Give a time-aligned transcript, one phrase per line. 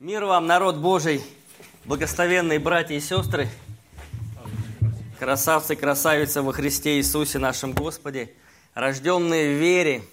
[0.00, 1.20] Мир вам, народ Божий,
[1.84, 3.48] благословенные братья и сестры,
[5.18, 8.32] красавцы, красавицы во Христе Иисусе нашем Господе,
[8.74, 10.04] рожденные в вере.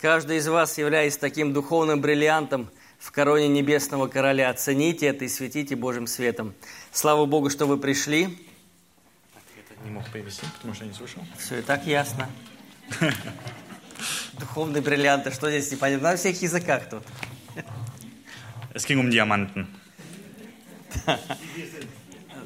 [0.00, 5.76] Каждый из вас, являясь таким духовным бриллиантом в короне Небесного Короля, оцените это и светите
[5.76, 6.54] Божьим светом.
[6.92, 8.38] Слава Богу, что вы пришли.
[9.84, 11.22] Не мог перевести, потому что я не слышал.
[11.36, 12.30] Все и так ясно.
[14.40, 16.12] Духовные бриллианты, что здесь непонятно?
[16.12, 17.02] На всех языках тут.
[18.75, 19.67] Es ging um Diamanten.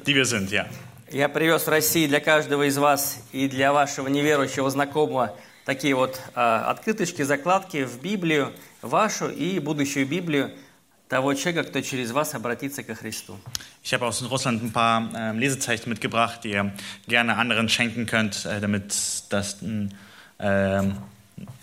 [0.06, 0.66] Die wir sind, ja.
[1.10, 6.20] Я привез в России для каждого из вас и для вашего неверующего знакомого такие вот
[6.34, 10.52] а, открыточки, закладки в Библию, вашу и будущую Библию
[11.08, 13.38] того человека, кто через вас обратится ко Христу.
[13.84, 16.72] Ich habe aus Russland ein paar ähm, Lesezeichen mitgebracht, die ihr
[17.06, 18.92] gerne anderen schenken könnt, äh, damit
[19.30, 19.94] das ein
[20.40, 20.96] ähm,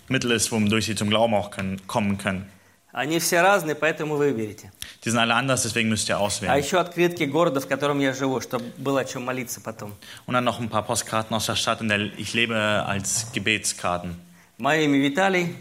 [0.08, 2.46] Mittel ist, wodurch sie zum Glauben auch können, kommen können.
[2.92, 4.70] Они все разные, поэтому выберите.
[5.04, 6.56] Die sind alle anders, deswegen müsst ihr А auswählen.
[6.56, 9.94] еще открытки города, в котором я живу, чтобы было о чем молиться потом.
[10.26, 14.14] Und dann noch ein paar Postkarten aus der Stadt, in der ich lebe, als Gebetskarten.
[14.58, 15.56] Мое имя Виталий,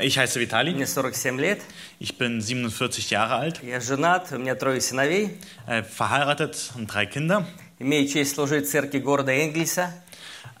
[0.00, 1.60] Ich heiße Vitali, мне 47 лет,
[1.98, 7.06] ich bin 47 Jahre alt, я женат, у меня трое сыновей, äh, verheiratet und drei
[7.06, 7.44] Kinder.
[7.80, 9.92] имею честь служить в церкви города Энгельса,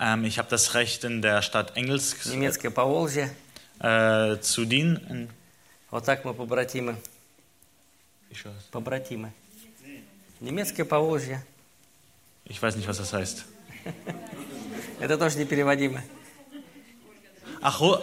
[0.00, 3.30] Ähm, ich habe das Recht, in der Stadt Engels немецкое Поволжье.
[3.78, 5.28] äh, zu dienen.
[5.94, 6.96] Вот так мы побратимы.
[8.70, 9.32] Побратимы.
[10.40, 11.44] Немецкое Поволжье.
[12.44, 13.44] Ich weiß nicht, was das heißt.
[15.00, 16.02] Это тоже непереводимо.
[17.60, 17.96] Ach, Ru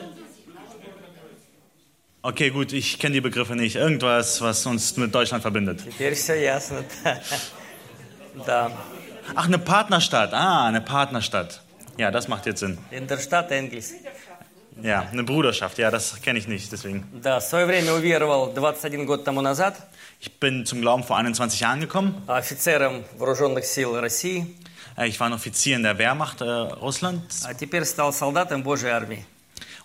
[2.22, 3.76] Okay, gut, ich kenne die Begriffe nicht.
[3.76, 5.82] Irgendwas, was uns mit Deutschland verbindet.
[5.84, 6.84] Теперь все ясно.
[8.46, 8.72] Да.
[9.34, 10.34] Ach, eine Partnerstadt.
[10.34, 11.62] Ah, eine Partnerstadt.
[11.98, 12.78] Ja, das macht jetzt Sinn.
[12.92, 13.94] Интерштадт Энгельс.
[14.82, 15.78] Ja, eine Bruderschaft.
[15.80, 17.04] Ja, das kenne ich nicht, deswegen.
[17.24, 19.76] Да, в свое время уверовал 21 год тому назад
[20.20, 22.24] Ich bin zum Glauben vor 21 Jahren gekommen.
[22.28, 24.46] офицером вооруженных сил России,
[24.98, 28.90] Äh, Ich war ein Offizier in der Wehrmacht äh, Russlands а теперь стал солдатом Божьей
[28.92, 29.26] армии.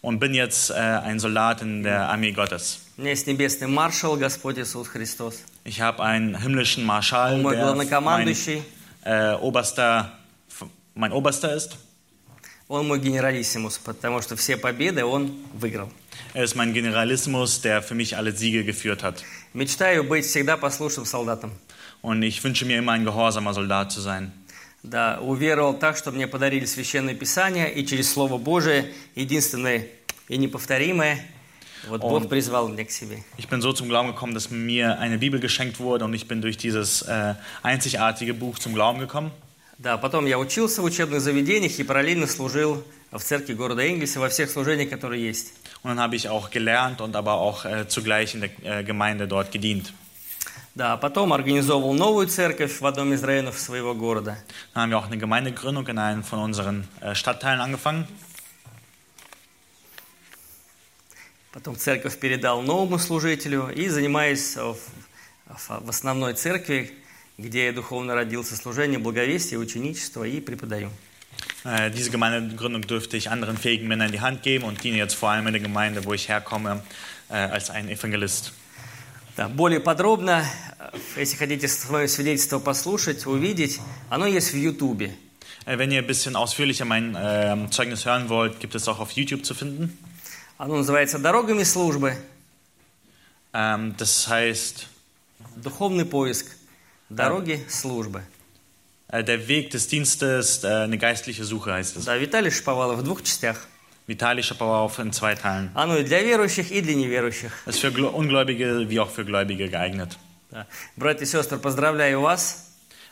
[0.02, 2.80] und bin jetzt äh, ein Soldat in der Armee Gottes.
[2.98, 5.42] У меня есть небесный маршал, Господь Иисус Христос.
[5.64, 8.62] Ich habe einen himmlischen Marschall, Он мой der mein главнокомандующий,
[9.04, 10.12] äh, Oberster,
[10.94, 11.76] mein Oberster ist.
[12.67, 15.89] Он мой генералиссимус, потому что все победы он выиграл.
[16.33, 19.23] Er ist mein Generalismus, der für mich alle Siege geführt hat.
[19.53, 21.51] Мечтаю быть всегда послушным солдатом.
[22.01, 24.31] Und ich wünsche mir immer ein gehorsamer Soldat zu sein.
[24.83, 29.87] Да, уверовал так, что мне подарили Священное Писание, и через Слово Божие, единственное
[30.27, 31.19] и неповторимое,
[31.87, 33.23] вот Он- Бог призвал меня к себе.
[33.37, 36.41] Ich bin so zum Glauben gekommen, dass mir eine Bibel geschenkt wurde und ich bin
[36.41, 37.33] durch dieses äh,
[37.63, 39.31] einzigartige Buch zum Glauben gekommen.
[39.79, 44.27] Да, потом я учился в учебных заведениях и параллельно служил в церкви города Энгельса во
[44.29, 45.53] всех служениях, которые есть.
[45.83, 48.49] Und dann habe ich auch gelernt und aber auch äh, zugleich in der
[48.79, 49.93] äh, Gemeinde dort gedient.
[50.73, 54.37] Да, потом организовывал новую церковь в одном из районов своего города.
[54.73, 58.07] Dann haben wir auch eine Gemeindegründung in einem von unseren äh, Stadtteilen angefangen.
[61.51, 64.75] Потом церковь передал новому служителю и занимаюсь в,
[65.47, 66.91] в- в основной церкви,
[67.37, 70.89] где я духовно родился, служение, благовестие, ученичество и преподаю.
[71.63, 75.13] Äh, diese Gemeindegründung dürfte ich anderen fähigen Männern in die Hand geben und diene jetzt
[75.15, 76.81] vor allem in der Gemeinde, wo ich herkomme,
[77.29, 78.53] äh, als ein Evangelist.
[79.35, 80.43] Да, более подробно,
[80.79, 85.13] э, если хотите свое свидетельство послушать, увидеть, оно есть в Ютубе.
[85.67, 89.11] Äh, wenn ihr ein bisschen ausführlicher mein ähm, Zeugnis hören wollt, gibt es auch auf
[89.11, 89.95] YouTube zu finden.
[90.57, 92.17] Оно называется «Дорогами службы.
[93.53, 94.87] Ähm, das heißt,
[95.57, 96.56] Духовный поиск.
[97.09, 98.21] Дороги службы».
[99.09, 102.05] äh, der Weg des Dienstes, äh, eine geistliche Suche heißt es.
[102.05, 103.57] Да, Виталий Шповалов в двух частях.
[104.07, 105.69] Vitali Schapauer in zwei Teilen.
[105.73, 107.51] Оно и для верующих, и для неверующих.
[107.65, 110.17] Ist für Gl- Ungläubige wie auch für Gläubige geeignet.
[110.49, 110.65] Да.
[110.95, 112.63] Братья и сестры, поздравляю вас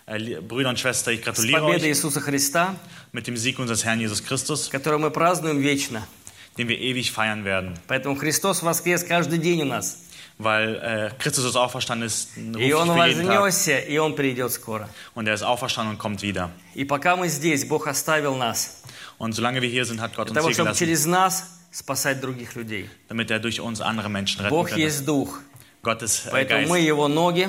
[0.08, 2.76] Äh, Brüder und Schwestern, ich gratuliere euch Иисуса Христа,
[3.12, 6.08] mit dem Sieg unseres Herrn Jesus Christus, который мы празднуем вечно.
[6.58, 7.74] den wir ewig feiern werden.
[7.88, 9.98] Поэтому Христос воскрес каждый день у нас.
[10.39, 13.41] Weil äh, Christus ist auferstanden ist, ruft И Он für jeden Tag.
[13.43, 14.89] вознесся, и Он придет скоро.
[15.15, 16.51] Und er ist auferstanden und kommt wieder.
[16.75, 18.83] И пока мы здесь, Бог оставил нас,
[19.19, 21.45] Und solange wir hier sind, hat Gott для uns того, hier чтобы gelassen, через нас
[21.73, 22.89] спасать других людей.
[23.09, 24.81] damit er durch uns andere Menschen retten Бог könnte.
[24.81, 25.39] есть Дух,
[25.83, 26.87] Gott ist äh, поэтому мы Geist.
[26.87, 27.49] Его ноги,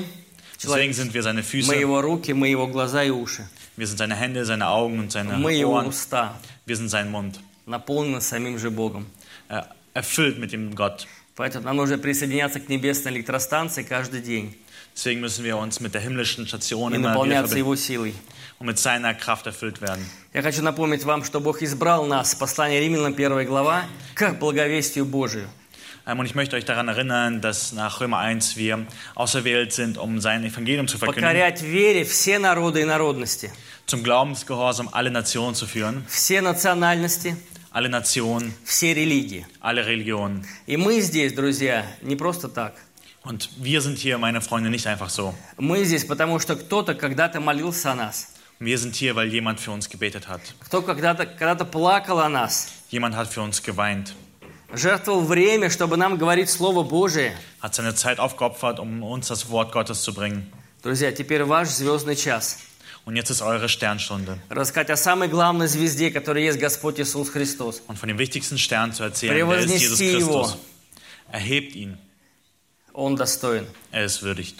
[0.62, 3.48] Deswegen sind wir seine мы Füße, Его руки, мы Его глаза и уши.
[3.76, 5.86] wir sind seine Hände, seine Augen und seine Мы Его Ohren.
[5.86, 7.40] уста, Wir sind sein Mund.
[7.66, 9.06] наполнены самим же Богом.
[9.48, 9.62] Äh,
[9.94, 11.06] erfüllt mit dem Gott.
[11.37, 14.57] Поэтому нам нужно присоединяться к небесной электростанции каждый день
[14.95, 18.15] Deswegen müssen wir uns mit der himmlischen Station и immer wieder наполняться Его силой.
[18.59, 20.03] und mit seiner Kraft erfüllt werden.
[20.33, 23.85] Я хочу напомнить вам, что Бог избрал нас, послание Римлянам 1 глава,
[24.15, 25.47] к благовестию Божию.
[26.07, 30.19] Ähm, Und ich möchte euch daran erinnern, dass nach Römer 1 wir auserwählt sind, um
[30.19, 33.51] sein Evangelium zu verkündigen, покорять вере все народы и народности,
[33.85, 37.35] zum Glaubensgehorsam alle Nationen zu führen, все национальности,
[37.77, 39.45] alle Nationen, все религии.
[39.61, 40.43] alle Religionen.
[40.65, 42.73] И мы здесь, друзья, не просто так.
[43.23, 45.35] Und wir sind hier, meine Freunde, nicht einfach so.
[45.59, 48.29] Мы здесь, потому что кто-то когда-то молился о нас.
[48.59, 50.41] Wir sind hier, weil jemand für uns gebetet hat.
[50.59, 52.69] Кто когда-то когда плакал о нас.
[52.89, 54.15] Jemand hat für uns geweint,
[54.73, 57.37] Жертвовал время, чтобы нам говорить Слово Божие.
[57.61, 60.51] hat seine Zeit aufgeopfert, um uns das Wort Gottes zu bringen.
[60.81, 62.57] Друзья, теперь ваш звездный час.
[63.07, 64.37] Und jetzt ist eure Sternstunde.
[64.49, 67.81] Рассказать о самой главной звезде, которая есть Господь Иисус Христос.
[67.87, 70.41] Und von dem wichtigsten Stern zu erzählen, der ist Jesus Превознести его.
[70.43, 70.57] Christus.
[71.31, 71.97] Erhebt ihn,
[72.91, 73.65] Он достоин.
[73.93, 74.55] er ist würdigt.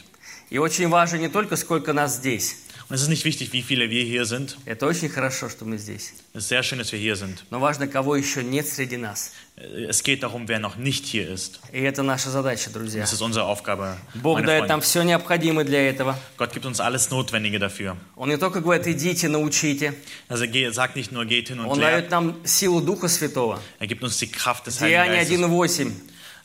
[0.50, 2.56] И очень важно не только сколько нас здесь.
[2.90, 4.58] Und es ist nicht wichtig, wie viele wir hier sind.
[4.66, 6.14] Это очень хорошо, что мы здесь.
[6.34, 7.44] Es ist sehr schön, dass wir hier sind.
[7.50, 9.34] Но важно, кого еще нет среди нас.
[9.58, 11.60] Es geht darum, wer noch nicht hier ist.
[11.74, 13.02] И это наша задача, друзья.
[13.02, 13.98] Das ist unsere Aufgabe.
[14.14, 16.18] Бог дает нам все необходимое для этого.
[16.38, 17.98] Gott gibt uns alles Notwendige dafür.
[18.16, 19.94] Он не только говорит, идите, научите.
[20.30, 23.60] Also er sagt nicht nur, geht hin und Он дает нам силу Духа Святого.
[23.80, 25.88] Er gibt uns die Kraft des Heiligen Деяние Geistes.
[25.88, 25.92] 1.8.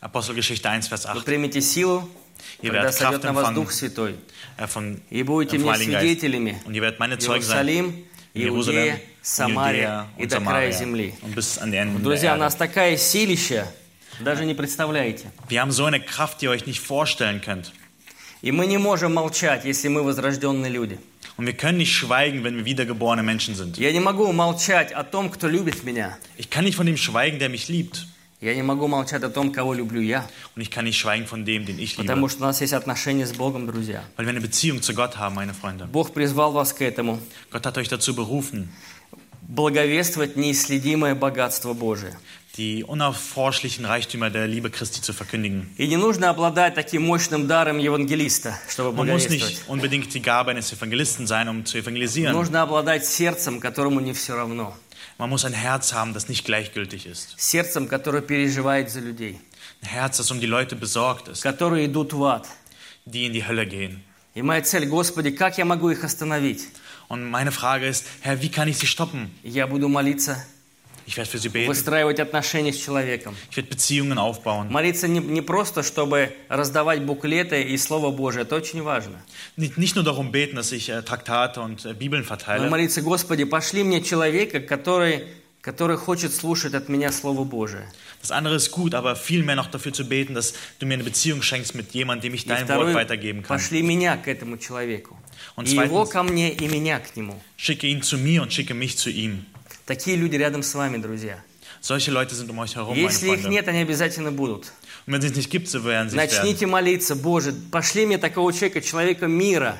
[0.01, 1.23] Apostelgeschichte 1, Vers Вы 8.
[1.23, 2.09] примите силу,
[2.61, 4.15] Ihr когда werdet сойдет Kraft на вас empfangen Дух Святой.
[4.57, 7.67] äh, von И будете мне свидетелями Und ihr werdet meine в Zeugen sein.
[7.67, 11.13] Иерусалим, Jerusalem, Иудея, Самария и до края земли.
[12.01, 13.67] Друзья, у нас такая силища,
[14.19, 15.31] даже не представляете.
[15.49, 17.71] Wir haben so eine Kraft, die ihr euch nicht vorstellen könnt.
[18.41, 20.99] И мы не можем молчать, если мы возрожденные люди.
[21.37, 23.77] Und wir können nicht schweigen, wenn wir wiedergeborene Menschen sind.
[23.77, 26.17] Я не могу молчать о том, кто любит меня.
[26.37, 28.05] Ich kann nicht von dem schweigen, der mich liebt.
[28.43, 30.27] Я не могу молчать о том, кого люблю я.
[30.53, 32.03] Und ich kann nicht schweigen von dem, den ich liebe.
[32.03, 34.03] Потому что у нас есть отношения с Богом, друзья.
[34.17, 35.87] Weil wir eine Beziehung zu Gott haben, meine Freunde.
[35.87, 37.19] Бог призвал вас к этому.
[37.51, 38.67] Gott hat euch dazu berufen,
[39.47, 42.17] Благовествовать неисследимое богатство Божие.
[42.57, 45.69] die unerforschlichen Reichtümer der Liebe Christi zu verkündigen.
[45.77, 50.51] И не нужно обладать таким мощным даром евангелиста, чтобы Man muss nicht unbedingt die Gabe
[50.51, 52.33] eines Evangelisten sein, um zu evangelisieren.
[52.33, 54.75] Нужно обладать сердцем, которому не все равно.
[55.22, 57.34] Man muss ein Herz haben, das nicht gleichgültig ist.
[57.38, 59.40] Сердцем, которое переживает за людей.
[59.82, 62.46] Ein Herz, das um die Leute besorgt ist, Которые идут в ад.
[63.04, 64.02] die in die Hölle gehen.
[64.34, 66.68] И моя цель, Господи, как я могу их остановить?
[67.08, 69.30] Und meine Frage ist, Herr, wie kann ich sie stoppen?
[69.42, 70.44] Я буду молиться,
[71.05, 71.67] Ich werde für sie beten.
[71.67, 73.35] выстраивать отношения с человеком.
[73.51, 74.69] Ich werde Beziehungen aufbauen.
[74.71, 78.43] Молиться не, не просто, чтобы раздавать буклеты и Слово Божие.
[78.43, 79.21] Это очень важно.
[79.57, 82.69] Nicht, nicht nur darum beten, dass ich äh, Traktate und äh, Bibeln Но verteile.
[82.69, 85.25] молиться, Господи, пошли мне человека, который,
[85.61, 87.85] который хочет слушать от меня Слово Божие.
[88.21, 91.41] Das andere ist gut, aber vielmehr noch dafür zu beten, dass du mir eine Beziehung
[91.41, 93.49] schenkst mit jemandem, dem ich dein Wort второй, weitergeben kann.
[93.57, 95.17] пошли меня к этому человеку.
[95.57, 97.35] Und И его zweitens, ко мне, и меня к нему.
[97.57, 99.45] schicke ihn zu mir und schicke mich zu ihm.
[99.85, 101.39] Такие люди рядом с вами, друзья.
[101.81, 104.71] Solche Leute sind um euch herum, Если их нет, они обязательно будут.
[105.05, 106.37] Und wenn es nicht gibt, so werden sie es werden.
[106.39, 109.77] Начните молиться, Боже, пошли мне такого человека, человека мира,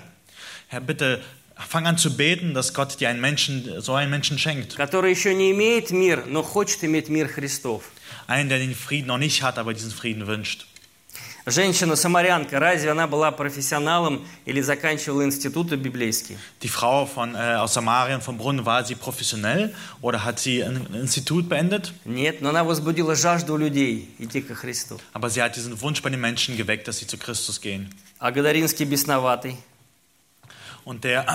[0.68, 1.22] Herr, bitte
[1.56, 4.76] fang an zu beten, dass Gott dir einen Menschen, so einen Menschen schenkt.
[4.76, 7.84] который еще не имеет мир, но хочет иметь мир Христов.
[8.28, 10.66] Einen, der den Frieden noch nicht hat, aber diesen Frieden wünscht.
[11.46, 16.38] Женщина-самарянка, разве она была профессионалом или заканчивала институты библейские?
[16.62, 20.88] Die Frau von, äh, aus Samarien vom Brunnen, war sie professionell oder hat sie ein
[20.94, 21.92] Institut beendet?
[22.06, 25.02] Нет, но она возбудила жажду людей идти ко Христу.
[25.12, 27.90] Aber sie hat diesen Wunsch bei den Menschen geweckt, dass sie zu Christus gehen.
[28.20, 29.58] А Гадаринский бесноватый,
[30.86, 31.26] Und der,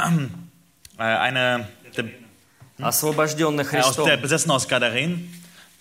[0.99, 2.07] äh, eine, der,
[2.81, 5.31] освобожденный äh, aus, der Христом, Besessen aus Gadarin,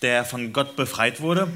[0.02, 1.48] der von Gott befreit wurde,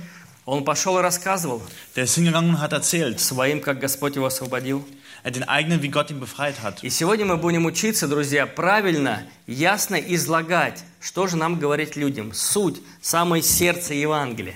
[0.44, 1.62] он пошел и рассказывал
[1.94, 4.84] der ist hingegangen und hat erzählt, своим, как Господь его освободил.
[5.24, 6.82] äh, den eigenen, wie Gott ihn befreit hat.
[6.82, 12.80] И сегодня мы будем учиться, друзья, правильно, ясно излагать, что же нам говорить людям, суть,
[13.00, 14.54] самое сердце Евангелия.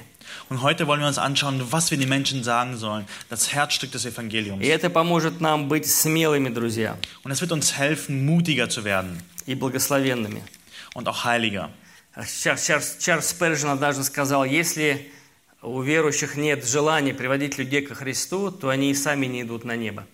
[0.49, 3.05] Und heute wollen wir uns anschauen, was wir den Menschen sagen sollen.
[3.31, 4.61] Das Herzstück des Evangeliums.
[4.63, 9.23] И это поможет нам быть смелыми, друзья, Und es wird uns helfen, mutiger zu werden
[9.47, 10.43] и благословенными.
[10.95, 11.71] und auch heiliger.
[12.17, 15.11] Чарльз, Спержин однажды сказал, если
[15.63, 19.77] у верующих нет желания приводить людей ко Христу, то они и сами не идут на
[19.77, 20.07] небо.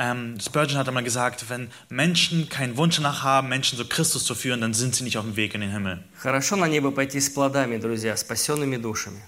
[0.00, 4.36] Ähm, Spurgeon hat einmal gesagt, wenn Menschen keinen Wunsch danach haben, Menschen zu Christus zu
[4.36, 6.04] führen, dann sind sie nicht auf dem Weg in den Himmel.
[6.16, 9.20] Хорошо на небо пойти с плодами, друзья, спасенными душами.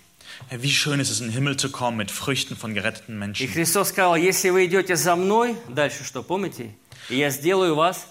[0.50, 3.48] Wie schön ist es, in den Himmel zu kommen mit Früchten von geretteten И Menschen.
[3.48, 6.72] Христос сказал, если вы идете за мной, дальше что, помните?
[7.08, 8.06] И я сделаю вас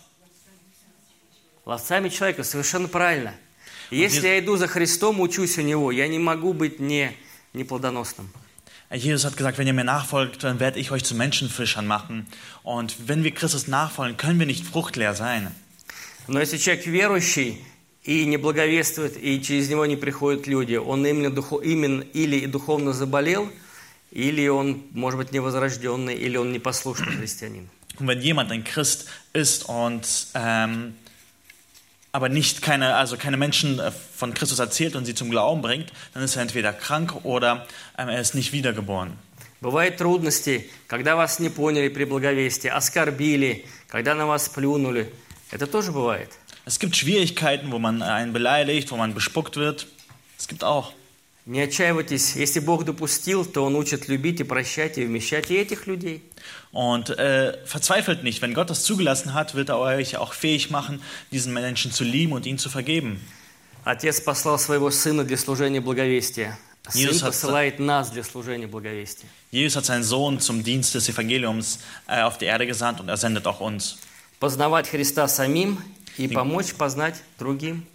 [1.66, 3.34] ловцами человека, совершенно правильно.
[3.92, 7.12] Если я иду за Христом, учусь у Него, я не могу быть не,
[7.54, 8.30] не плодоносным.
[8.92, 12.26] Jesus hat gesagt, wenn ihr mir nachfolgt, dann werde ich euch zu Menschenfischern machen.
[12.64, 15.52] Und wenn wir Christus nachfolgen, können wir nicht fruchtleer sein.
[16.28, 17.64] Но если человек верующий
[18.04, 22.94] и не благовествует, и через него не приходят люди, он именно, духо- именно или духовно
[22.94, 23.52] заболел,
[24.12, 27.70] или он, может быть, невозрожденный, или он непослушный христианин.
[28.00, 30.96] Und wenn jemand ein Christ ist und ähm,
[32.13, 35.93] aber nicht keine, also keine Menschen äh, von Christus erzählt und sie zum Glauben bringt,
[36.15, 37.67] dann ist er entweder krank oder
[37.99, 39.19] ähm, er ist nicht wiedergeboren.
[39.61, 45.11] Бывают трудности, когда вас не поняли при благовестии, оскорбили, когда на вас плюнули.
[45.51, 46.31] Это тоже бывает.
[46.67, 49.87] Es gibt Schwierigkeiten, wo man einen beleidigt, wo man bespuckt wird.
[50.39, 50.93] Es gibt auch.
[51.46, 55.88] Не отчаивайтесь, если Бог допустил, то Он учит любить и прощать и вмещать и этих
[55.88, 56.22] людей.
[56.72, 61.02] Und äh, verzweifelt nicht, wenn Gott das zugelassen hat, wird er euch auch fähig machen,
[61.32, 63.20] diesen Menschen zu lieben und ihnen zu vergeben.
[63.84, 66.60] Отец послал своего Сына для служения благовестия.
[66.88, 69.28] Сын отца- посылает нас для служения благовестия.
[69.52, 73.18] Jesus hat seinen Sohn zum Dienst des Evangeliums äh, auf die Erde gesandt und er
[73.18, 73.98] sendet auch uns.
[74.40, 75.80] Познавать Христа самим
[76.18, 77.86] и помочь познать другим.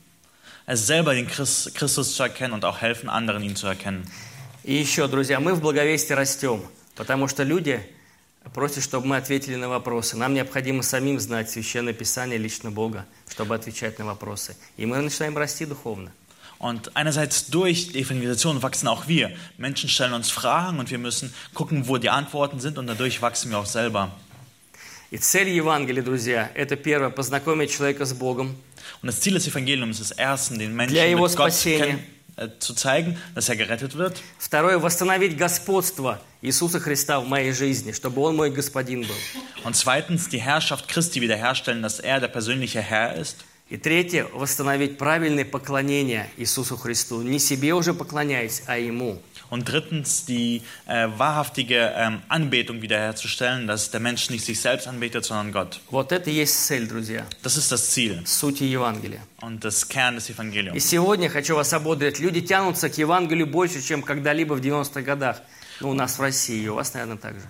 [0.67, 4.05] Es selber den Christ, Christus zu erkennen und auch helfen, anderen ihn zu erkennen.
[4.65, 6.63] И еще, друзья, мы в благовестии растем,
[6.95, 7.87] потому что люди
[8.55, 10.17] просят, чтобы мы ответили на вопросы.
[10.17, 14.57] Нам необходимо самим знать Священное Писание лично Бога, чтобы отвечать на вопросы.
[14.79, 16.11] И мы начинаем расти духовно.
[16.59, 19.37] Und einerseits durch die Evangelisation wachsen auch wir.
[19.59, 23.51] Menschen stellen uns Fragen und wir müssen gucken, wo die Antworten sind und dadurch wachsen
[23.51, 24.13] wir auch selber.
[25.11, 28.57] И цель Евангелия, друзья, это первое, познакомить человека с Богом,
[29.05, 31.85] Und das Ziel des Evangeliums ist erstens, den Menschen Для его mit Gott спасения.
[31.85, 31.99] kenn,
[32.37, 34.17] äh, zu zeigen, dass er gerettet wird.
[34.39, 39.15] Второе, восстановить господство Иисуса Христа в моей жизни, чтобы Он мой господин был.
[39.65, 43.45] Und zweitens, die Herrschaft Christi wiederherstellen, dass er der persönliche Herr ist.
[43.69, 47.21] И третье, восстановить правильное поклонение Иисусу Христу.
[47.21, 49.21] Не себе уже поклоняясь, а Ему.
[49.50, 55.26] Und drittens, die äh, wahrhaftige ähm, Anbetung wiederherzustellen, dass der Mensch nicht sich selbst anbetet,
[55.26, 55.80] sondern Gott.
[55.90, 59.22] Вот это и есть цель, друзья, Das ist das Ziel сути Евангелия.
[59.42, 60.78] und das Kern des И Evangeliums.
[60.84, 62.20] сегодня хочу вас ободрить.
[62.20, 65.42] Люди тянутся к Евангелию больше, чем когда-либо в 90-х годах.
[65.82, 67.48] Ну, у нас в России, и у вас, наверное, так же.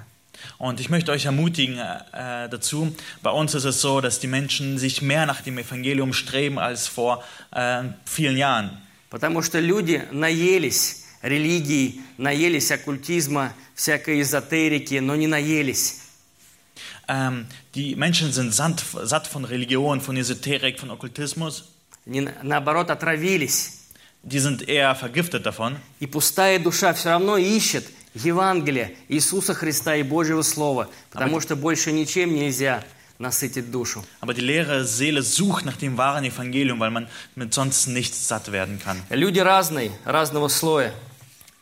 [0.57, 2.95] Und ich möchte euch ermutigen äh, dazu.
[3.21, 6.87] Bei uns ist es so, dass die Menschen sich mehr nach dem Evangelium streben als
[6.87, 8.69] vor äh, vielen Jahren.
[9.09, 16.00] Потому что люди наелись религии, наелись оккультизма, всякой эзотерики, но не наелись
[17.06, 21.64] Ähm, die Menschen sind satt, satt von Religion, von Esoterik, von Okkultismus.
[22.06, 23.80] не, наоборот, отравились.
[24.22, 25.76] Die sind eher vergiftet davon.
[26.00, 31.92] И пустая душа все равно ищет Евангелие Иисуса Христа и Божьего Слова, потому что больше
[31.92, 32.82] ничем нельзя
[33.18, 34.02] насытить душу.
[34.20, 38.50] Aber die leere Seele sucht nach dem wahren Evangelium, weil man mit sonst nichts satt
[38.50, 39.02] werden kann.
[39.10, 40.92] Люди разные, разного слоя.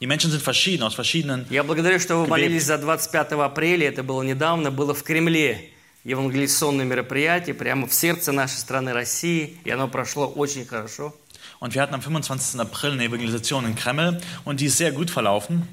[0.02, 1.46] Die Menschen sind verschieden, aus verschiedenen.
[1.48, 2.30] Я благодарю, что вы Gebet.
[2.30, 5.70] молились за 25 апреля, это было недавно, было в Кремле.
[6.02, 11.14] Евангелизационное мероприятие прямо в сердце нашей страны России, и оно прошло очень хорошо.
[11.60, 12.58] Und wir hatten am 25.
[12.58, 15.68] April eine Evangelisation in Kreml und die ist sehr gut verlaufen.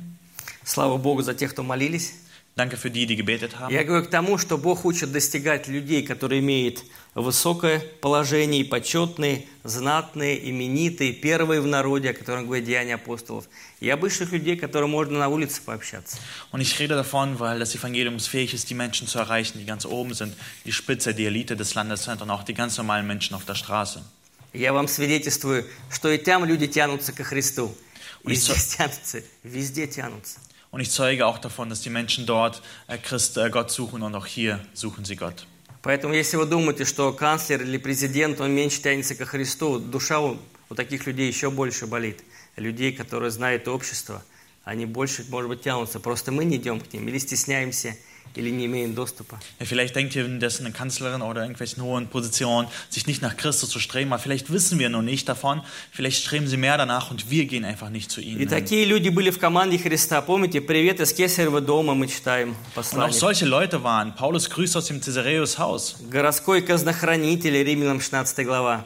[0.63, 2.13] Слава Богу за тех, кто молились.
[2.59, 3.73] Danke für die, die gebetet haben.
[3.73, 6.83] Я говорю к тому, что Бог учит достигать людей, которые имеют
[7.15, 13.47] высокое положение, почетные, знатные, именитые, первые в народе, о котором говорит Деяния апостолов,
[13.79, 16.17] и обычных людей, которым можно на улице пообщаться.
[16.51, 19.85] Und ich rede davon, weil das Evangelium fähig ist, die Menschen zu erreichen, die ganz
[19.85, 20.35] oben sind,
[20.65, 23.55] die Spitze, die Elite des Landes sind und auch die ganz normalen Menschen auf der
[23.55, 24.03] Straße.
[24.51, 27.73] Я вам свидетельствую, что и там люди тянутся ко Христу.
[28.25, 30.39] И здесь тянутся, везде тянутся.
[30.71, 34.13] Und ich zeuge auch davon, dass die Menschen dort äh, Christ, äh, Gott suchen und
[34.15, 35.47] auch hier suchen sie Gott.
[35.81, 40.37] Поэтому, если вы думаете, что канцлер или президент, он меньше тянется ко Христу, душа у,
[40.69, 42.23] у таких людей еще больше болит.
[42.55, 44.23] Людей, которые знают общество,
[44.65, 45.99] они больше, может быть, тянутся.
[45.99, 47.95] Просто мы не идем к ним, или стесняемся,
[48.36, 49.38] или не имеем доступа.
[49.60, 53.70] Ja, vielleicht denkt ihr, dass eine Kanzlerin oder irgendwelchen hohen Positionen sich nicht nach Christus
[53.70, 57.30] zu streben, aber vielleicht wissen wir noch nicht davon, vielleicht streben sie mehr danach und
[57.30, 58.38] wir gehen einfach nicht zu И ihnen.
[58.40, 58.48] hin.
[58.48, 60.20] такие люди были в команде Христа.
[60.20, 63.12] Помните, привет из Кесарева дома мы читаем Und auch послание.
[63.12, 64.16] solche Leute waren.
[64.16, 65.94] Paulus grüßt aus dem Caesareus Haus.
[66.10, 68.84] Городской казнохранитель, Римлянам 16 глава.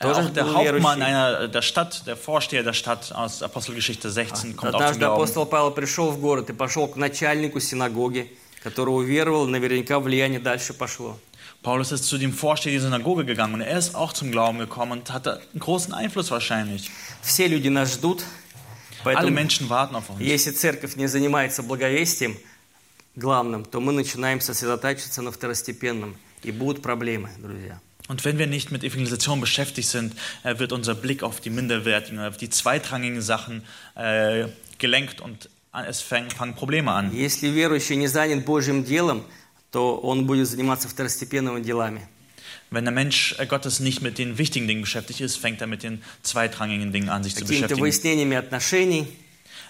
[0.00, 1.02] Äh, Тоже auch der был Hauptmann верующий.
[1.04, 5.14] einer, der Stadt, der Vorsteher der Stadt aus Apostelgeschichte 16 kommt auch zum Однажды Glauben.
[5.14, 8.30] апостол Павел пришел в город и пошел к начальнику синагоги,
[8.62, 11.18] который уверовал, наверняка влияние дальше пошло.
[11.62, 14.92] Paulus ist zu dem Vorsteher der Synagoge gegangen und er ist auch zum Glauben gekommen
[14.92, 16.90] und hatte einen großen Einfluss wahrscheinlich.
[17.22, 20.20] Все люди нас ждут, Alle поэтому Menschen warten auf uns.
[20.20, 22.36] если церковь не занимается благовестием
[23.16, 27.80] главным, то мы начинаем сосредотачиваться на второстепенном, и будут проблемы, друзья.
[28.08, 32.18] Und wenn wir nicht mit Evangelisation beschäftigt sind, äh, wird unser Blick auf die minderwertigen,
[32.20, 33.64] auf die zweitrangigen Sachen
[33.96, 34.46] äh,
[34.78, 37.12] gelenkt und es fang, fangen Probleme an.
[37.12, 39.24] Если верующий не занят Божьим делом,
[39.70, 42.06] то он будет заниматься второстепенными делами.
[42.70, 45.82] Wenn der Mensch äh, Gottes nicht mit den wichtigen Dingen beschäftigt ist, fängt er mit
[45.82, 47.80] den zweitrangigen Dingen an, sich zu какими-то beschäftigen.
[47.80, 49.06] выяснениями отношений.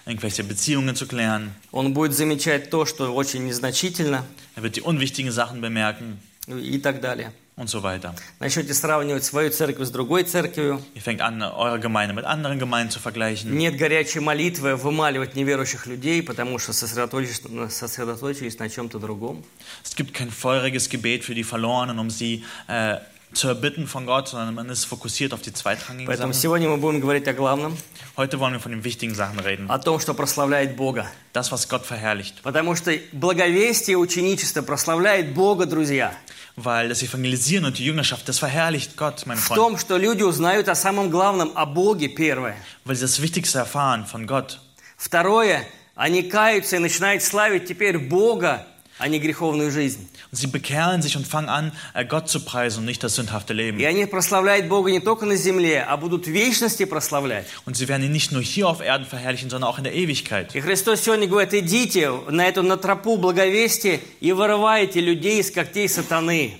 [0.05, 1.51] Irgendwelche Beziehungen zu klären.
[1.71, 4.25] Он будет замечать то, что очень незначительно
[4.55, 7.31] Er wird die unwichtigen Sachen bemerken и так далее.
[7.56, 8.14] Und so weiter.
[8.40, 10.82] Начнете сравнивать свою церковь с другой церковью.
[10.94, 13.56] Ihr fängt an, eure Gemeinde mit anderen Gemeinden zu vergleichen.
[13.56, 17.42] Нет горячей молитвы вымаливать неверующих людей, потому что сосредоточились,
[17.72, 19.44] сосредоточились на чем-то другом.
[19.84, 22.96] Es gibt kein feuriges Gebet für die Verlorenen, um sie äh,
[23.34, 26.42] zu erbitten von Gott, sondern man ist fokussiert auf die zweitrangigen Поэтому Sachen.
[26.42, 27.76] сегодня мы будем говорить о главном,
[28.16, 29.68] Heute wollen wir von den wichtigen Sachen reden.
[29.68, 31.06] о том, что прославляет Бога.
[31.32, 32.42] Das, was Gott verherrlicht.
[32.42, 36.14] Потому что благовестие и ученичество прославляет Бога, друзья.
[36.55, 39.61] Weil das Evangelisieren und die Jüngerschaft, das verherrlicht Gott, meine В Freunde.
[39.63, 42.55] том, что люди узнают о самом главном, о Боге, первое.
[42.85, 44.59] Weil sie das Wichtigste erfahren von Gott.
[44.97, 48.65] Второе, они каются и начинают славить теперь Бога,
[48.98, 50.08] а не греховную жизнь.
[50.30, 53.52] Und sie bekehren sich und fangen an, äh, Gott zu preisen und nicht das sündhafte
[53.52, 53.78] Leben.
[53.80, 57.46] И они прославляют Бога не только на земле, а будут в вечности прославлять.
[57.66, 60.54] Und sie werden ihn nicht nur hier auf Erden verherrlichen, sondern auch in der Ewigkeit.
[60.54, 65.88] И Христос сегодня говорит, идите на эту на тропу благовестия и вырывайте людей из когтей
[65.88, 66.58] сатаны.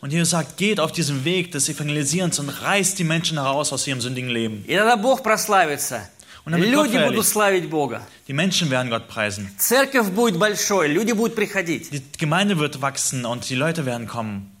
[0.00, 3.86] Und Jesus sagt, geht auf diesen Weg des Evangelisierens und reißt die Menschen heraus aus
[3.86, 4.64] ihrem sündigen Leben.
[4.66, 6.08] И тогда Бог прославится.
[6.46, 8.02] Люди будут славить Бога.
[8.28, 9.48] Die Menschen werden Gott preisen.
[9.58, 11.90] Церковь будет большой, люди будут приходить.
[11.90, 14.52] Die Gemeinde wird wachsen und die Leute werden kommen.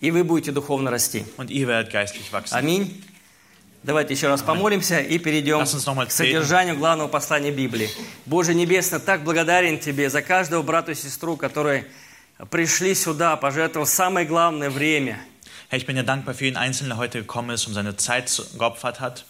[0.00, 1.24] И вы будете духовно расти.
[1.38, 2.54] Und ihr werdet geistlich wachsen.
[2.54, 3.02] Аминь.
[3.82, 7.88] Давайте еще раз помолимся и перейдем к содержанию главного послания Библии.
[8.26, 11.86] Боже Небесно, так благодарен Тебе за каждого брата и сестру, которые
[12.50, 15.18] пришли сюда, пожертвовав самое главное время.
[15.70, 18.42] Herr, ich bin dir dankbar für jeden Einzelnen, der heute gekommen ist und seine Zeit
[18.58, 19.24] geopfert hat.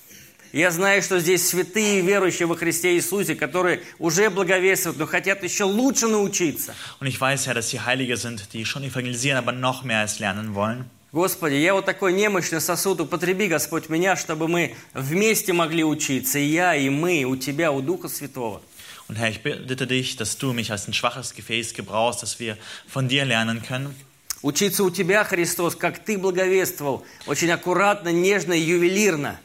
[0.52, 5.64] Я знаю, что здесь святые, верующие во Христе Иисусе, которые уже благовествуют, но хотят еще
[5.64, 6.74] лучше научиться.
[7.00, 10.18] Und ich weiß, Herr, dass sie Heilige sind, die schon evangelisieren, aber noch mehr als
[10.18, 10.86] lernen wollen.
[11.12, 16.44] Господи, я вот такой немощный сосуд, употреби, Господь, меня, чтобы мы вместе могли учиться, и
[16.44, 18.60] я, и мы, у Тебя, у Духа Святого.
[19.08, 22.56] Und Herr, ich bitte dich, dass du mich als ein schwaches Gefäß gebrauchst, dass wir
[22.88, 23.94] von dir lernen können.
[24.42, 29.38] Учиться у Тебя, Христос, как Ты благовествовал, очень аккуратно, нежно и ювелирно.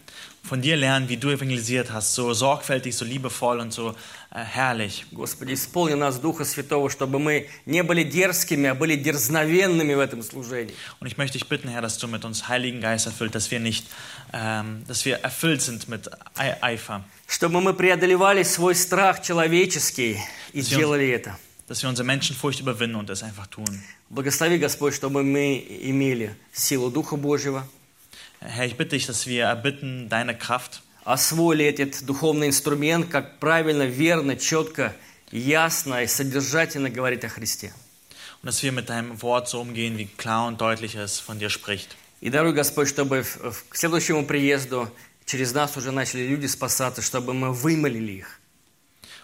[0.44, 3.90] Von dir lernen, wie du evangelisiert hast, so sorgfältig, so liebevoll und so
[4.32, 5.04] äh, herrlich.
[5.12, 10.22] Господи, исполни нас Духа Святого, чтобы мы не были дерзкими, а были дерзновенными в этом
[10.22, 10.74] служении.
[10.98, 13.60] Und ich möchte dich bitten, Herr, dass du mit uns Heiligen Geist erfüllt, dass wir
[13.60, 13.86] nicht,
[14.32, 20.16] ähm, dass wir erfüllt sind mit Ei- Eifer, Чтобы мы преодолевали свой страх человеческий
[20.54, 20.78] и Всё.
[20.78, 21.36] делали это.
[21.68, 23.80] dass wir unsere Menschenfurcht überwinden und es einfach tun.
[24.08, 27.64] Благослови, Господь, чтобы мы имели силу Духа Божьего,
[28.47, 33.83] Herr, ich bitte dich, dass wir erbitten deine Kraft, освоили этот духовный инструмент, как правильно,
[33.83, 34.95] верно, четко,
[35.31, 37.73] ясно и содержательно говорить о Христе.
[38.45, 41.49] und dass wir mit deinem Wort so umgehen, wie klar und deutlich es von dir
[41.49, 41.95] spricht.
[42.21, 43.25] И даруй, Господь, чтобы
[43.69, 44.87] к следующему приезду
[45.25, 48.39] через нас уже начали люди спасаться, чтобы мы вымолили их.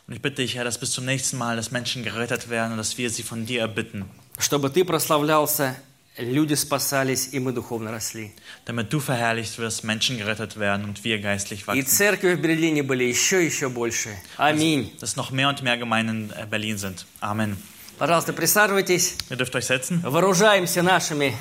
[0.07, 2.79] Und ich bitte dich, Herr, dass bis zum nächsten Mal, dass Menschen gerettet werden und
[2.79, 5.75] dass wir sie von dir erbitten, Чтобы Ты прославлялся,
[6.17, 8.33] люди спасались, и мы духовно росли.
[8.65, 11.85] damit du verherrlicht wirst, Menschen gerettet werden und wir geistlich И wachsen.
[11.85, 14.09] церкви в Берлине были еще и еще больше.
[14.37, 14.93] Аминь.
[14.99, 17.05] Dass noch mehr und mehr Gemeinden in Berlin sind.
[17.21, 17.57] Amen.
[17.97, 19.15] Пожалуйста, присаживайтесь.
[19.29, 20.01] Ihr dürft euch setzen.
[20.03, 21.35] Вооружаемся нашими.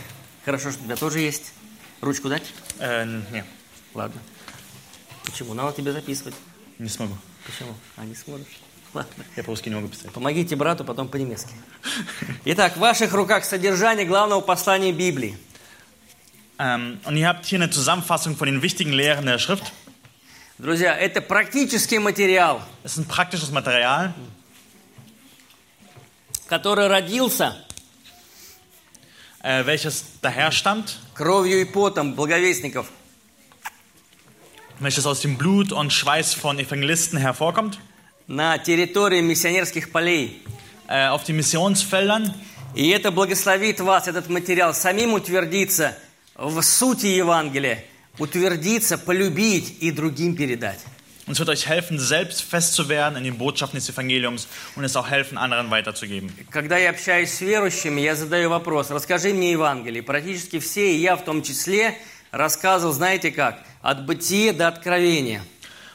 [0.44, 1.52] Хорошо, что у тебя тоже есть.
[2.00, 2.44] Ручку дать?
[2.78, 3.44] Äh, nee,
[3.94, 4.20] Ладно.
[5.24, 5.52] Почему?
[5.54, 6.34] Надо тебе записывать.
[6.78, 7.16] не смогу.
[7.44, 7.74] Почему?
[7.96, 8.46] А, не сможешь?
[8.92, 9.24] Ладно.
[9.36, 10.10] Я по-русски не могу писать.
[10.12, 11.52] Помогите брату, потом по-немецки.
[12.44, 15.38] Итак, в ваших руках содержание главного послания Библии.
[16.58, 19.72] Ähm, und ihr habt hier eine Zusammenfassung von den wichtigen Lehren der Schrift.
[20.58, 24.12] Друзья, это практический материал, Das ist ein praktisches Material,
[26.48, 27.56] который родился
[29.42, 32.88] äh, welches daher stammt, кровью и потом благовестников.
[34.80, 37.78] welches aus dem Blut und Schweiß von Evangelisten hervorkommt,
[38.30, 40.40] на территории миссионерских полей.
[40.90, 42.34] äh, auf den Missionsfeldern.
[42.74, 45.96] И это благословит вас, этот материал, самим утвердиться
[46.36, 47.84] в сути Евангелия,
[48.18, 50.78] утвердиться, полюбить и другим передать.
[51.26, 54.84] Und es wird euch helfen, selbst fest zu werden in den Botschaften des Evangeliums und
[54.84, 56.30] es auch helfen, anderen weiterzugeben.
[56.50, 60.02] Когда я общаюсь с верующими, я задаю вопрос, расскажи мне Евангелие.
[60.02, 61.96] Практически все, и я в том числе,
[62.30, 65.42] рассказывал, знаете как, от бытия до откровения.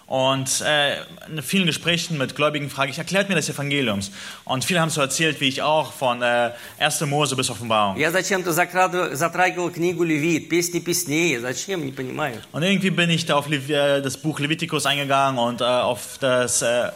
[0.06, 0.96] Und äh,
[1.28, 4.10] in vielen Gesprächen mit Gläubigen frage ich, erklärt mir das Evangeliums.
[4.44, 7.02] Und viele haben so erzählt, wie ich auch, von äh, 1.
[7.02, 7.96] Mose bis Offenbarung.
[7.96, 12.42] Я зачем-то закрадывал- затрагивал книгу Левит, песни песней, зачем, не понимаю.
[12.50, 16.18] Und irgendwie bin ich da auf Lev äh, das Buch Levitikus eingegangen und äh, auf
[16.18, 16.90] das äh,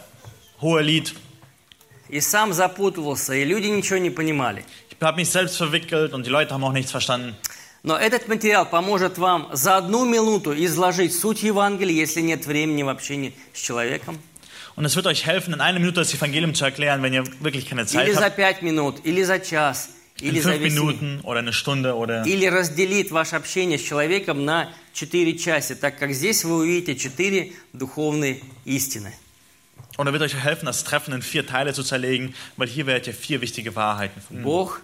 [0.59, 1.13] hohe Lied.
[2.09, 4.65] И сам запутывался, и люди ничего не понимали.
[4.89, 7.35] Ich habe mich selbst verwickelt und die Leute haben auch nichts verstanden.
[7.82, 12.88] Но этот материал поможет вам за одну минуту изложить суть Евангелия, если нет времени в
[12.88, 14.18] общении с человеком.
[14.76, 17.66] Und es wird euch helfen, in einer Minute das Evangelium zu erklären, wenn ihr wirklich
[17.68, 18.36] keine Zeit Или за habt.
[18.36, 19.90] пять минут, или за час,
[20.20, 20.74] или In за fünf весь.
[20.74, 25.98] Minuten oder eine Stunde oder Или разделит ваше общение с человеком на четыре части, так
[25.98, 29.12] как здесь вы увидите четыре духовные истины.
[29.98, 33.14] Oder wird euch helfen, das Treffen in vier Teile zu zerlegen, weil hier werdet ihr
[33.14, 34.42] vier wichtige Wahrheiten finden.
[34.44, 34.80] Бог,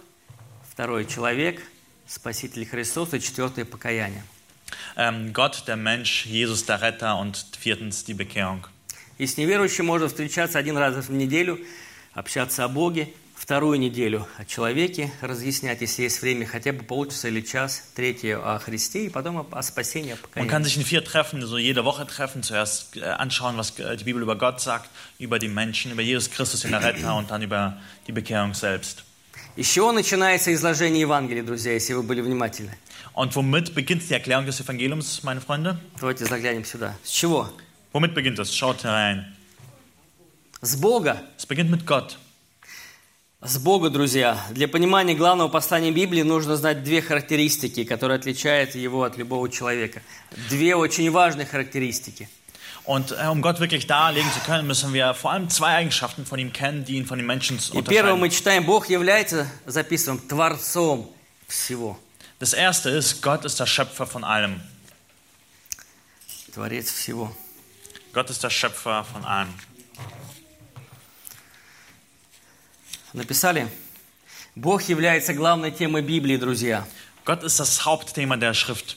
[0.69, 1.61] второй человек,
[2.07, 4.23] Спаситель Христос и четвертое покаяние.
[4.95, 8.65] Ähm, Gott, der Mensch, Jesus, der Retter und viertens die Bekehrung.
[9.17, 11.59] И с неверующим можно встречаться один раз в неделю,
[12.13, 17.41] общаться о Боге, вторую неделю о человеке, разъяснять, если есть время, хотя бы полчаса или
[17.41, 20.49] час, третье о Христе, и потом о, спасении, о Man покаянии.
[20.49, 24.03] kann sich in vier Treffen, so jede Woche treffen, zuerst äh, anschauen, was äh, die
[24.03, 27.77] Bibel über Gott sagt, über die Menschen, über Jesus Christus, den Retter und dann über
[28.07, 29.03] die Bekehrung selbst.
[29.57, 32.77] Из чего начинается изложение Евангелия, друзья, если вы были внимательны?
[33.15, 35.79] Und womit beginnt die Erklärung des Evangeliums, meine Freunde?
[35.99, 36.95] Давайте заглянем сюда.
[37.03, 37.49] С чего?
[37.91, 38.53] Womit beginnt es?
[38.53, 39.25] Schaut herein.
[40.61, 41.23] С Бога.
[41.39, 42.19] Es beginnt mit Gott.
[43.41, 44.37] С Бога, друзья.
[44.51, 50.03] Для понимания главного послания Библии нужно знать две характеристики, которые отличают его от любого человека.
[50.51, 52.29] Две очень важные характеристики.
[52.86, 56.38] Und äh, um Gott wirklich darlegen zu können, müssen wir vor allem zwei Eigenschaften von
[56.38, 58.30] ihm kennen, die ihn von den Menschen И первое мы unterscheiden.
[58.30, 61.08] читаем, Бог является, записываем, Творцом
[61.46, 61.98] всего.
[62.40, 64.60] Das erste ist, Gott ist der Schöpfer von allem.
[66.52, 67.34] Творец всего.
[68.12, 69.54] Gott ist der Schöpfer von allem.
[73.12, 73.68] Написали?
[74.54, 76.86] Бог является главной темой Библии, друзья.
[77.24, 78.96] Gott ist das Hauptthema der Schrift.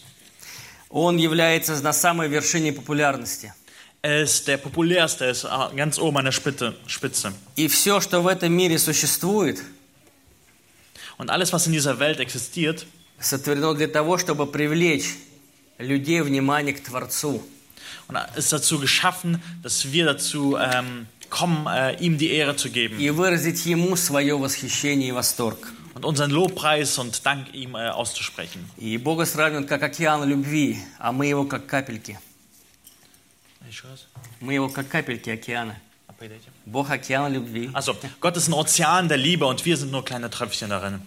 [0.89, 3.53] Он является на самой вершине популярности.
[4.01, 6.75] Er ist der populärste, er ist äh, ganz oben an der Spitze.
[6.87, 7.33] Spitze.
[7.55, 9.61] И все, что в этом мире существует,
[11.17, 12.85] Und alles, was in dieser Welt existiert,
[13.19, 15.15] сотворено для того, чтобы привлечь
[15.79, 17.41] людей внимание к Творцу.
[18.07, 22.99] und ist dazu geschaffen, dass wir dazu ähm, kommen, äh, ihm die Ehre zu geben
[22.99, 25.73] и выразить Ему свое восхищение и восторг.
[25.95, 28.69] und unseren Lobpreis und Dank ihm äh, auszusprechen.
[28.77, 32.19] И Бога сравнивают как океан любви, а мы Его как капельки.
[34.40, 35.76] Мы Его как капельки океана.
[36.66, 37.70] Бог океан любви.
[37.72, 41.00] Also, Gott ist ein Ozean der Liebe und wir sind nur kleine Tröpfchen darin.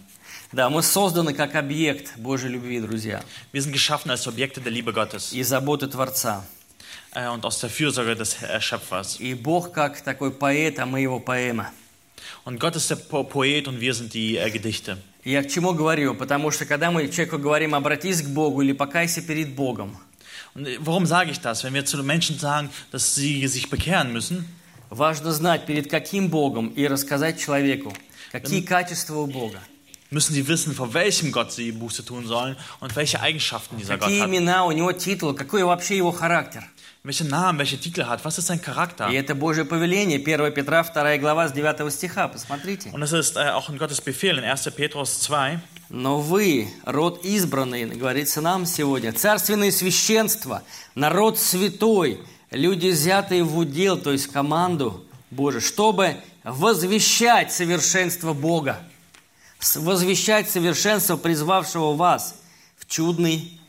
[0.52, 4.92] Да, мы созданы как объект Божьей любви, друзья, Wir sind geschaffen als Objekte der Liebe
[4.94, 6.44] Gottes и заботы Творца.
[7.16, 9.20] äh, und aus der Fürsorge des Schöpfers.
[9.20, 11.72] И Бог как такой поэт, а мы Его поэма.
[12.46, 14.98] Und Gott ist der po Poet und wir sind die äh, Gedichte.
[15.24, 16.16] Я к чему говорю?
[16.16, 19.98] Потому что когда мы человеку говорим «обратись к Богу» или «покайся перед Богом»,
[20.55, 21.65] Und äh, warum sage ich das?
[21.65, 24.45] Wenn wir zu den Menschen sagen, dass sie sich bekehren müssen,
[24.91, 27.93] важно знать, перед каким Богом, и рассказать человеку,
[28.33, 29.61] какие качества у Бога,
[30.11, 34.09] müssen sie wissen, vor welchem Gott sie Buße tun sollen und welche Eigenschaften dieser Gott
[34.09, 34.29] какие hat.
[34.29, 36.65] имена у Него, титулы, какой вообще Его характер.
[37.05, 39.09] Welche Namen, welche Titel hat, was ist sein Charakter?
[39.11, 42.91] И это Божье повеление, 1 Петра, 2 глава, с 9 стиха, посмотрите.
[42.91, 44.71] Und das ist äh, auch in Gottes Befehl in 1.
[44.75, 45.61] Petrus 2.
[45.90, 50.64] Но вы, род избранный, говорится нам сегодня, царственное священство,
[50.96, 58.80] народ святой, люди, взятые в удел, то есть команду Божию, чтобы возвещать совершенство Бога,
[59.76, 62.36] возвещать совершенство призвавшего вас
[62.78, 63.60] в чудный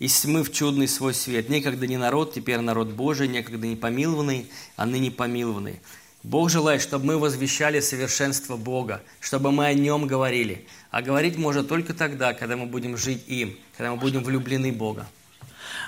[0.00, 1.50] из тьмы в чудный свой свет.
[1.50, 5.80] Некогда не народ, теперь народ Божий, некогда не помилованный, а ныне помилованный.
[6.23, 10.65] Бог желает, чтобы мы возвещали совершенство Бога, чтобы мы о Нем говорили.
[10.89, 14.75] А говорить можно только тогда, когда мы будем жить им, когда мы будем влюблены в
[14.77, 15.07] Бога.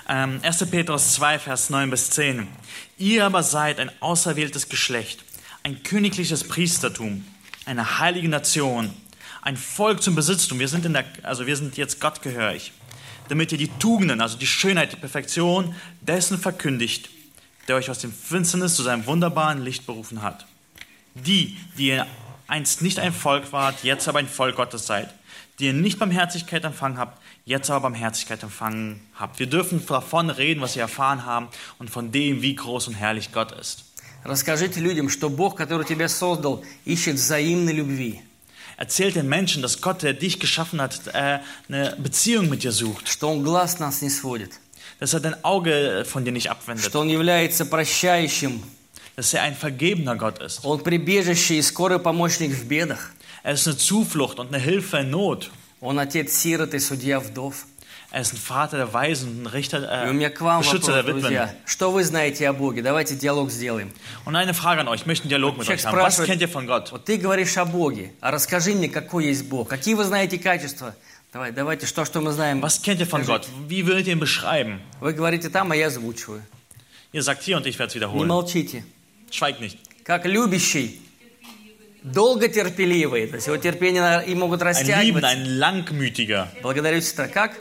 [0.08, 0.70] Ähm, 1.
[0.70, 2.46] Petrus 2, Vers 9 bis 10.
[2.98, 5.24] Ihr aber seid ein auserwähltes Geschlecht,
[5.64, 7.24] ein königliches Priestertum,
[7.66, 8.90] eine heilige Nation,
[9.42, 10.60] ein Volk zum Besitztum.
[10.60, 12.72] Wir sind, in der, also wir sind jetzt Gott gehörig,
[13.28, 17.10] damit ihr die Tugenden, also die Schönheit, die Perfektion dessen verkündigt,
[17.66, 20.46] der euch aus dem Finsternis zu seinem wunderbaren Licht berufen hat.
[21.14, 22.06] Die, die ihr
[22.46, 25.12] einst nicht ein Volk wart, jetzt aber ein Volk Gottes seid,
[25.58, 29.38] die ihr nicht Barmherzigkeit empfangen habt, jetzt aber Barmherzigkeit empfangen habt.
[29.38, 33.32] Wir dürfen davon reden, was wir erfahren haben und von dem, wie groß und herrlich
[33.32, 33.84] Gott ist.
[34.24, 38.20] Расскажите людям, что Бог, который тебя создал, ищет взаимной любви,
[38.76, 43.08] Erzählt den Menschen, dass Gott, der dich geschaffen hat, äh, eine Beziehung mit dir sucht,
[43.08, 44.52] что Он глаз нас не сводит,
[44.99, 48.63] dass er dein Auge von dir nicht abwendet, что Он является прощающим,
[49.15, 50.61] dass er ein vergebener Gott ist.
[50.63, 53.11] Он прибежище и скорый помощник в бедах,
[53.43, 55.51] Er ist eine Zuflucht und eine Hilfe in Not.
[55.81, 57.65] Он отец сирот и судья вдов.
[58.09, 60.93] Er ist ein Vater der Weisen ein Richter, И у меня äh, к вам Beschützer
[60.93, 61.21] вопрос, der Witwen.
[61.21, 61.55] друзья.
[61.65, 62.81] Что вы знаете о Боге?
[62.83, 63.91] Давайте диалог сделаем.
[64.23, 65.97] Und eine Frage an euch, ich möchte einen Dialog mit euch haben.
[65.97, 66.91] Was kennt ihr von Gott?
[66.91, 69.67] вот ты говоришь о Боге, а расскажи мне, какой есть Бог.
[69.67, 70.95] Какие вы знаете качества
[71.33, 72.61] Давай, давайте, что, что мы знаем?
[72.61, 73.47] Was kennt ihr von Gott?
[73.67, 74.81] Wie würdet ihr ihn beschreiben?
[75.01, 76.43] Вы говорите там, а я озвучиваю.
[77.11, 78.27] Ihr sagt hier und ich werde es Не wiederholen.
[78.27, 78.83] молчите.
[79.31, 79.79] Schweigt nicht.
[80.03, 81.01] Как любящий,
[82.03, 83.25] долго терпеливый.
[83.27, 85.23] То есть его терпение и могут Ein растягивать.
[85.23, 87.27] Liebender, ein Langmütiger, Благодарю, сестра.
[87.27, 87.59] Как?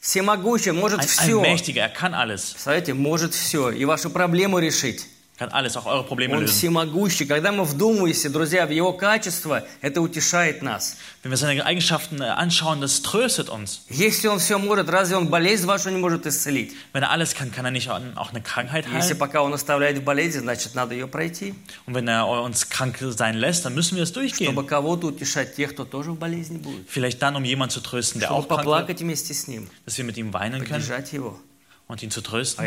[0.00, 1.40] Всемогущий, может ein, ein все.
[1.40, 1.82] Mächtiger.
[1.82, 2.50] Er kann alles.
[2.54, 3.70] Представляете, может все.
[3.70, 5.06] И вашу проблему решить.
[5.39, 6.51] Kann alles, auch eure Probleme Он lösen.
[6.53, 7.25] всемогущий.
[7.25, 10.97] Когда мы вдумываемся, друзья, в его качество, это утешает нас.
[11.23, 13.83] Wenn wir seine Eigenschaften äh, anschauen, das tröstet uns.
[13.87, 16.73] Если он все может, разве он болезнь вашу не может исцелить?
[16.91, 19.17] Wenn er alles kann, kann er nicht auch eine Krankheit Если heilen.
[19.17, 21.55] пока он оставляет в болезни, значит, надо ее пройти.
[21.87, 24.67] Und wenn er uns krank sein lässt, dann müssen wir es Чтобы durchgehen.
[24.67, 26.85] кого-то утешать тех, кто тоже в болезни будет.
[26.89, 29.69] Vielleicht dann, um jemanden zu trösten, der Чтобы auch krank wird, поплакать вместе с ним,
[29.85, 31.39] dass wir mit ihm weinen können поддержать его.
[31.86, 32.64] Und ihn zu А trösten.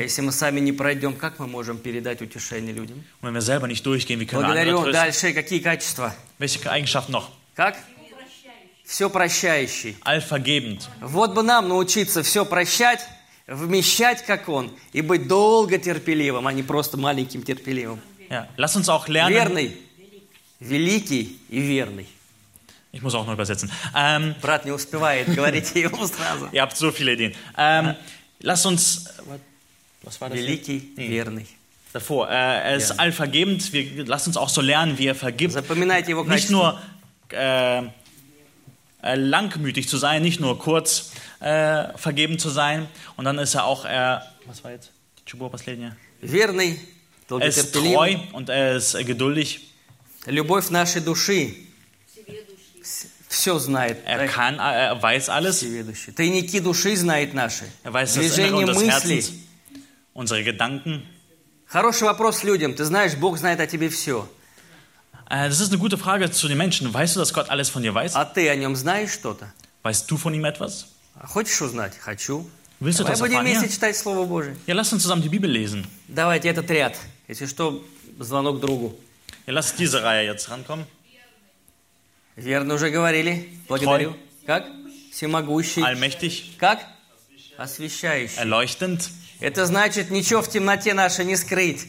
[0.64, 1.16] не пройдем,
[2.74, 2.98] людям?
[3.22, 4.94] Und wenn wir selber nicht durchgehen, wie können wir andere trösten?
[4.94, 6.14] Дальше какие качества?
[6.38, 7.30] Welche Eigenschaften noch?
[7.56, 7.76] Как?
[8.86, 9.98] Все прощающий.
[10.06, 10.88] Allvergebend.
[11.02, 13.02] Вот бы нам научиться все прощать,
[13.46, 18.00] вмещать, как он, и быть долго терпеливым, а не просто маленьким терпеливым.
[18.30, 19.34] Ja, lass uns auch lernen.
[19.34, 19.78] Верный,
[20.62, 22.08] великий и верный.
[22.94, 23.70] Ich muss auch noch übersetzen.
[23.94, 26.48] Ähm, Брат не успевает, говорите ему сразу.
[26.52, 27.34] ihr habt so viele Ideen.
[27.58, 27.96] Ähm,
[28.41, 29.07] lass uns.
[30.03, 30.39] Was war das?
[30.39, 30.47] hier?
[30.49, 31.47] Великий, верный.
[31.93, 32.29] Davor.
[32.29, 32.97] Äh, er ist Ja.
[32.97, 33.73] allvergebend.
[33.73, 35.53] Wir, lasst uns auch so lernen, wie er vergibt.
[35.53, 36.81] Запоминайте его Nicht качества.
[37.31, 37.83] nur äh,
[39.03, 42.89] äh, langmütig zu sein, nicht nur kurz äh, vergeben zu sein.
[43.17, 43.85] Und dann ist er auch.
[43.85, 44.91] Äh, was war jetzt?
[45.27, 45.97] Чего последнее?
[46.21, 46.79] Верный,
[47.31, 48.29] Er ist treu долготерпеливый.
[48.33, 49.61] und er ist äh, geduldig.
[50.27, 51.55] Любовь нашей души.
[53.38, 53.98] Все знает.
[54.06, 55.64] Er kann, äh, er weiß alles.
[56.16, 57.66] Тайники души знает наши.
[57.84, 59.22] Er weiß das Движение des мыслей.
[59.22, 59.32] Herzens,
[60.14, 61.04] unsere Gedanken.
[61.68, 62.74] Хороший вопрос людям.
[62.74, 64.28] Ты знаешь, Бог знает о тебе все.
[65.30, 66.92] Äh, das ist eine gute Frage zu den Menschen.
[66.92, 68.16] Weißt du, dass Gott alles von dir weiß?
[68.16, 69.54] А ты о нем знаешь что-то?
[69.84, 70.88] Weißt du von ihm etwas?
[71.20, 71.94] А Хочешь узнать?
[72.00, 72.50] Хочу.
[72.80, 73.46] Willst du Давай das будем erfahren?
[73.60, 74.56] вместе читать Слово Божие.
[74.66, 75.86] ja, lass uns zusammen die Bibel lesen.
[76.08, 76.96] Давайте этот ряд.
[77.28, 77.84] Если что,
[78.20, 78.96] звонок другу.
[79.46, 80.86] Ja, lass diese Reihe jetzt rankommen.
[82.38, 83.50] Верно уже говорили.
[83.68, 84.16] Благодарю.
[84.46, 84.68] Как?
[85.12, 85.82] Всемогущий.
[85.82, 86.86] Allmächtig, Как?
[87.58, 88.38] Освящающий.
[88.40, 89.10] erleuchtend.
[89.40, 91.88] Это значит, ничего в темноте нашей не скрыть.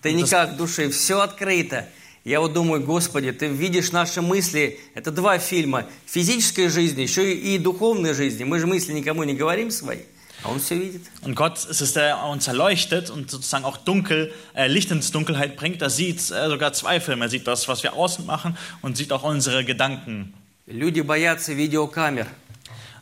[0.00, 1.86] Тайниках души, все открыто.
[2.24, 4.80] Я вот думаю, Господи, Ты видишь наши мысли.
[4.94, 5.86] Это два фильма.
[6.06, 8.44] Физической жизни, еще и духовной жизни.
[8.44, 9.98] Мы же мысли никому не говорим свои,
[10.45, 11.01] а Он все видит.
[11.23, 15.55] Und Gott ist es, der uns erleuchtet und sozusagen auch dunkel, äh, Licht ins Dunkelheit
[15.55, 15.81] bringt.
[15.81, 17.25] Er sieht äh, sogar zwei Filme.
[17.25, 20.33] Er sieht das, was wir außen machen und sieht auch unsere Gedanken.
[20.67, 22.27] Люди боятся видеокамер,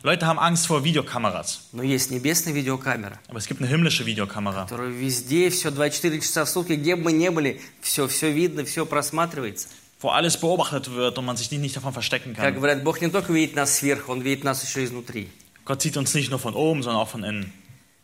[0.02, 1.60] Leute haben Angst vor Videokameras.
[1.72, 6.44] но есть небесная видеокамера, Aber es gibt eine himmlische Videokamera, которая везде, все 24 часа
[6.46, 9.68] в сутки, где бы мы ни были, все, все видно, все просматривается.
[10.00, 12.54] wo alles beobachtet wird und man sich nicht davon verstecken Как kann.
[12.54, 15.28] говорят, Бог не только видит нас сверху, Он видит нас еще изнутри.
[15.64, 17.52] Gott sieht uns nicht nur von oben, sondern auch von innen.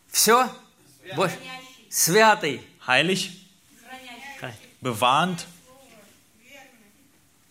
[0.09, 0.49] Все?
[1.91, 2.61] Святый.
[2.87, 3.31] Heilig,
[4.81, 5.47] bewahrend,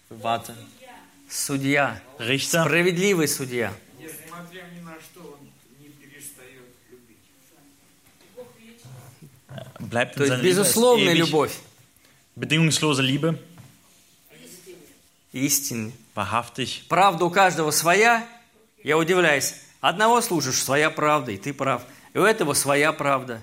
[0.10, 0.52] bewahrt,
[1.28, 2.00] Судья.
[2.20, 3.74] Richter, Справедливый судья.
[4.00, 5.50] Несмотря ни на что, он
[5.82, 7.18] не перестает любить.
[9.90, 11.54] bleibt То in есть seiner Liebe, ist безусловная ewig, любовь.
[12.36, 13.38] bedingungslose Liebe,
[15.34, 15.92] Истинный.
[16.14, 16.86] wahrhaftig.
[16.88, 18.26] Правда у каждого своя.
[18.84, 19.56] Я удивляюсь.
[19.81, 21.83] Одного слушаешь, своя правда, и ты прав.
[22.15, 23.41] И у этого своя правда.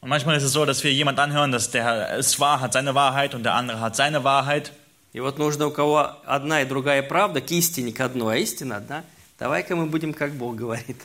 [0.00, 2.94] Und manchmal ist es so, dass wir jemand anhören, dass der ist wahr, hat seine
[2.94, 4.72] Wahrheit und der andere hat seine Wahrheit.
[5.14, 8.76] И вот нужно у кого одна и другая правда, к истине к одной, а истина
[8.76, 9.04] одна.
[9.38, 11.00] Давай-ка мы будем, как Бог говорит.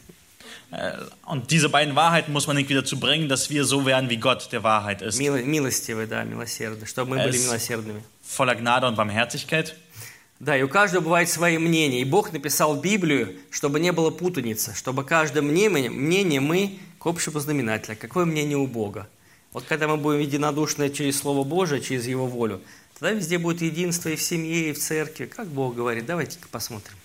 [0.71, 4.17] Äh, Und diese beiden Wahrheiten muss man irgendwie dazu bringen, dass wir so werden, wie
[4.17, 5.19] Gott der Wahrheit ist.
[5.19, 8.03] Мило- милостивый, да, милосердный, чтобы мы были Es- милосердными.
[8.23, 9.75] Voller Gnade und Barmherzigkeit.
[10.43, 12.01] Да, и у каждого бывают свои мнения.
[12.01, 17.39] И Бог написал Библию, чтобы не было путаницы, чтобы каждое мнение, мнение мы к общему
[17.39, 17.95] знаменателю.
[17.97, 19.08] Какое мнение у Бога?
[19.53, 22.60] Вот когда мы будем единодушны через Слово Божие, через Его волю,
[22.99, 25.27] тогда везде будет единство и в семье, и в церкви.
[25.27, 26.97] Как Бог говорит, давайте-ка посмотрим.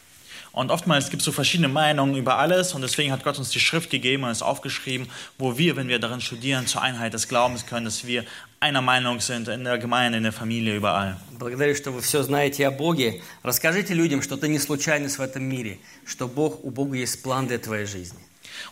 [0.51, 3.59] Und oftmals gibt es so verschiedene Meinungen über alles und deswegen hat Gott uns die
[3.59, 5.07] Schrift gegeben und es aufgeschrieben,
[5.39, 8.23] wo wir, wenn wir darin studieren, zur Einheit des Glaubens können, dass wir
[8.59, 11.17] einer Meinung sind in der Gemeinde, in der Familie, überall.
[11.39, 13.21] Благодарю, что вы все знаете о Боге.
[13.41, 17.47] Расскажите людям, что ты не случайность в этом мире, что Бог, у Бога есть план
[17.47, 18.19] для твоей жизни.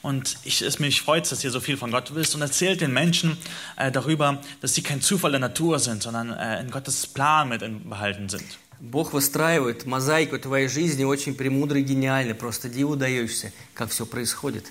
[0.02, 2.94] Und ich, es mich freut, dass ihr so viel von Gott wisst und erzählt den
[2.94, 3.38] Menschen
[3.78, 7.62] äh, darüber, dass sie kein Zufall der Natur sind, sondern äh, in Gottes Plan mit
[7.90, 8.46] behalten sind.
[8.81, 12.35] Бог выстраивает мозаику твоей жизни очень премудро и гениально.
[12.35, 14.67] Просто диву даешься, как все происходит.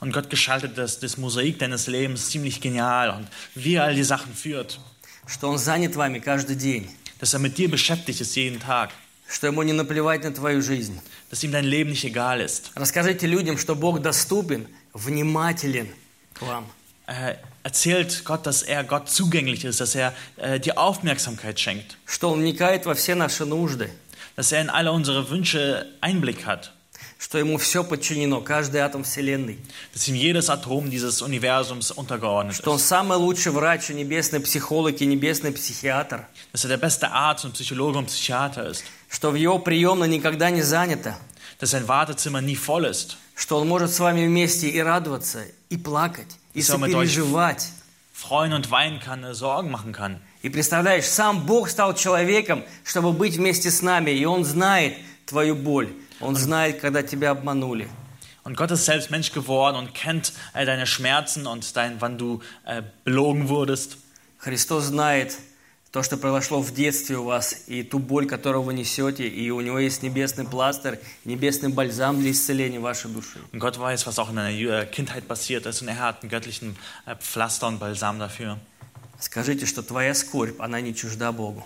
[0.00, 4.02] Und Gott gestaltet das, das Mosaik deines Lebens ziemlich genial und wie er all die
[4.02, 4.78] Sachen führt.
[5.26, 6.88] Что Он занят вами каждый день.
[7.18, 8.90] Dass er mit dir beschäftigt ist jeden Tag.
[9.28, 11.00] что ему не наплевать на твою жизнь.
[11.30, 12.72] dass ihm dein Leben nicht egal ist.
[12.74, 15.88] Расскажите людям, что Бог доступен, внимателен
[16.34, 16.66] к вам.
[17.06, 22.30] Äh, erzählt Gott, dass er Gott zugänglich ist, dass er äh, dir Aufmerksamkeit schenkt, Что
[22.30, 23.90] Он вникает во все наши нужды.
[24.36, 26.72] dass er in alle unsere Wünsche Einblick hat,
[27.18, 29.58] Что Ему все подчинено, каждый атом Вселенной.
[29.92, 34.40] dass ihm jedes Atom dieses Universums untergeordnet Что Он ist, самый лучший врач и небесный
[34.40, 36.26] психолог и небесный психиатр.
[36.52, 40.48] dass er der beste Arzt und Psychologe und Psychiater ist, Что в Его приемной никогда
[40.50, 41.14] не занято.
[41.58, 45.76] dass sein Wartezimmer nie voll ist, Что Он может с вами вместе и радоваться, и
[45.76, 47.06] плакать, и Всё, мы точно.
[47.06, 47.72] сопереживать.
[48.12, 50.20] freuen und weinen kann, äh, Sorgen machen kann.
[50.42, 55.54] И представляешь, сам Бог стал человеком, чтобы быть вместе с нами, и Он знает твою
[55.54, 55.88] боль.
[56.20, 57.88] Он знает, когда тебя обманули.
[58.42, 62.42] Und Gott ist selbst Mensch geworden und kennt äh, deine Schmerzen und dein, wann du
[62.64, 63.98] äh, belogen wurdest.
[64.38, 65.36] Христос знает
[65.90, 69.60] то, что произошло в детстве у вас, и ту боль, которую вы несете, и у
[69.60, 73.40] Него есть небесный пластырь, небесный бальзам для исцеления вашей души.
[73.52, 76.30] Und Gott weiß, was auch in deiner äh, Kindheit passiert ist und er hat einen
[76.30, 76.76] göttlichen
[77.06, 78.58] äh, Pflaster und Balsam dafür.
[79.18, 81.64] Скажите, что твоя скорбь, она не чужда Богу,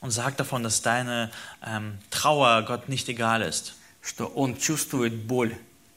[0.00, 1.30] Und sag davon, dass deine
[1.66, 3.74] ähm, Trauer Gott nicht egal ist.
[4.04, 5.56] что Он чувствует боль.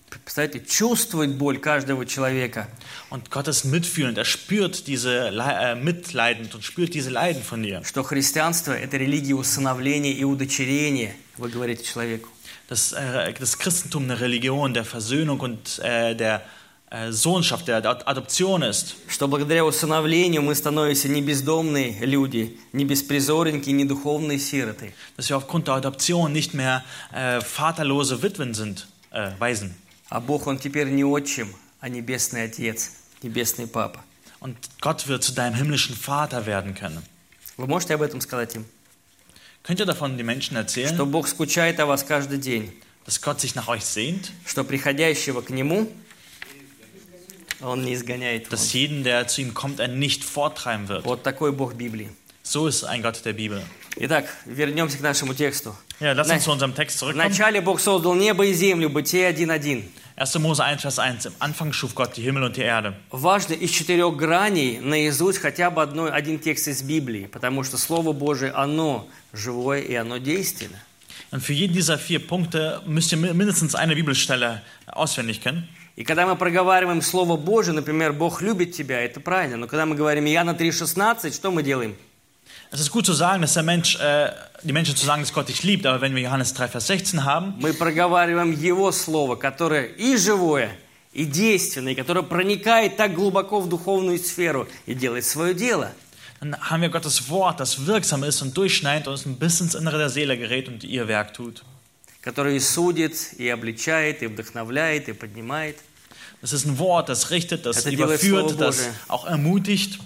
[0.10, 2.70] Представляете, чувствует боль каждого человека.
[3.10, 7.84] Und Gott ist mitfühlend, er spürt diese äh, mitleidend und spürt diese Leiden von dir.
[7.84, 12.30] Что христианство– это религия усыновления и удочерения, вы говорите человеку.
[12.70, 16.44] Das, äh, das Christentum eine Religion der Versöhnung und äh, der
[16.90, 18.96] äh, Sohnschaft, der Adoption ist.
[19.10, 24.94] Что благодаря усыновлению мы становимся не бездомные люди, не беспризорники, не духовные сироты.
[25.18, 29.76] Dass wir aufgrund der Adoption nicht mehr äh, vaterlose Witwen sind, äh, Waisen.
[30.09, 31.49] А Бог, Он теперь не отчим,
[31.81, 32.91] а небесный Отец,
[33.23, 34.05] небесный Папа.
[34.41, 37.03] Und Gott wird zu deinem himmlischen Vater werden können.
[37.57, 38.65] Вы можете об этом сказать им?
[39.63, 42.73] Könnt ihr davon die Menschen erzählen, Что Бог скучает о вас каждый день,
[43.05, 44.31] dass Gott sich nach euch sehnt?
[44.45, 45.89] что приходящего к Нему
[47.61, 48.51] Он не изгоняет.
[48.51, 48.81] Dass вон.
[48.81, 51.05] jeden, der zu ihm kommt, er nicht forttreiben wird.
[51.05, 52.11] Вот такой Бог Библии.
[52.43, 53.63] So ist ein Gott der Bibel.
[54.00, 55.76] Итак, вернемся к нашему тексту.
[56.00, 57.28] Ja, lass uns zu unserem Text zurückkommen.
[57.28, 59.84] Вначале Бог создал небо и землю, Бытие 1.1.
[60.16, 60.36] 1.
[60.42, 61.26] Mose 1, Vers 1.
[61.28, 62.94] Im Anfang schuf Gott die Himmel und die Erde.
[63.12, 68.14] Важно из четырех граней наизусть хотя бы одно, один текст из Библии, потому что Слово
[68.14, 70.78] Божие, оно живое и оно действенно.
[71.32, 75.68] Und für jeden dieser vier Punkte müsst ihr mi- mindestens eine Bibelstelle auswendig kennen.
[75.96, 79.58] И когда мы проговариваем Слово Божие, например, Бог любит тебя, это правильно.
[79.58, 81.96] Но когда мы говорим Иоанна 3,16, что мы делаем?
[82.71, 84.31] Es ist gut zu sagen, dass der Mensch, äh,
[84.63, 87.25] die Menschen zu sagen, dass Gott dich liebt, aber wenn wir Johannes 3, Vers 16
[87.25, 90.71] haben, Мы проговариваем Его Слово, которое и живое,
[91.13, 95.93] и действенное, и которое проникает так глубоко в духовную сферу и делает свое дело.
[96.41, 99.75] dann haben wir Gottes Wort, das wirksam ist und durchschneidet und uns ein bisschen ins
[99.75, 101.63] Innere der Seele gerät und ihr Werk tut.
[102.23, 105.77] Которое и судит, и обличает, и вдохновляет, и поднимает.
[106.41, 108.95] Das ist ein Wort, das richtet, das Это делает Слово überführt, das Божие.
[109.09, 109.99] auch ermutigt.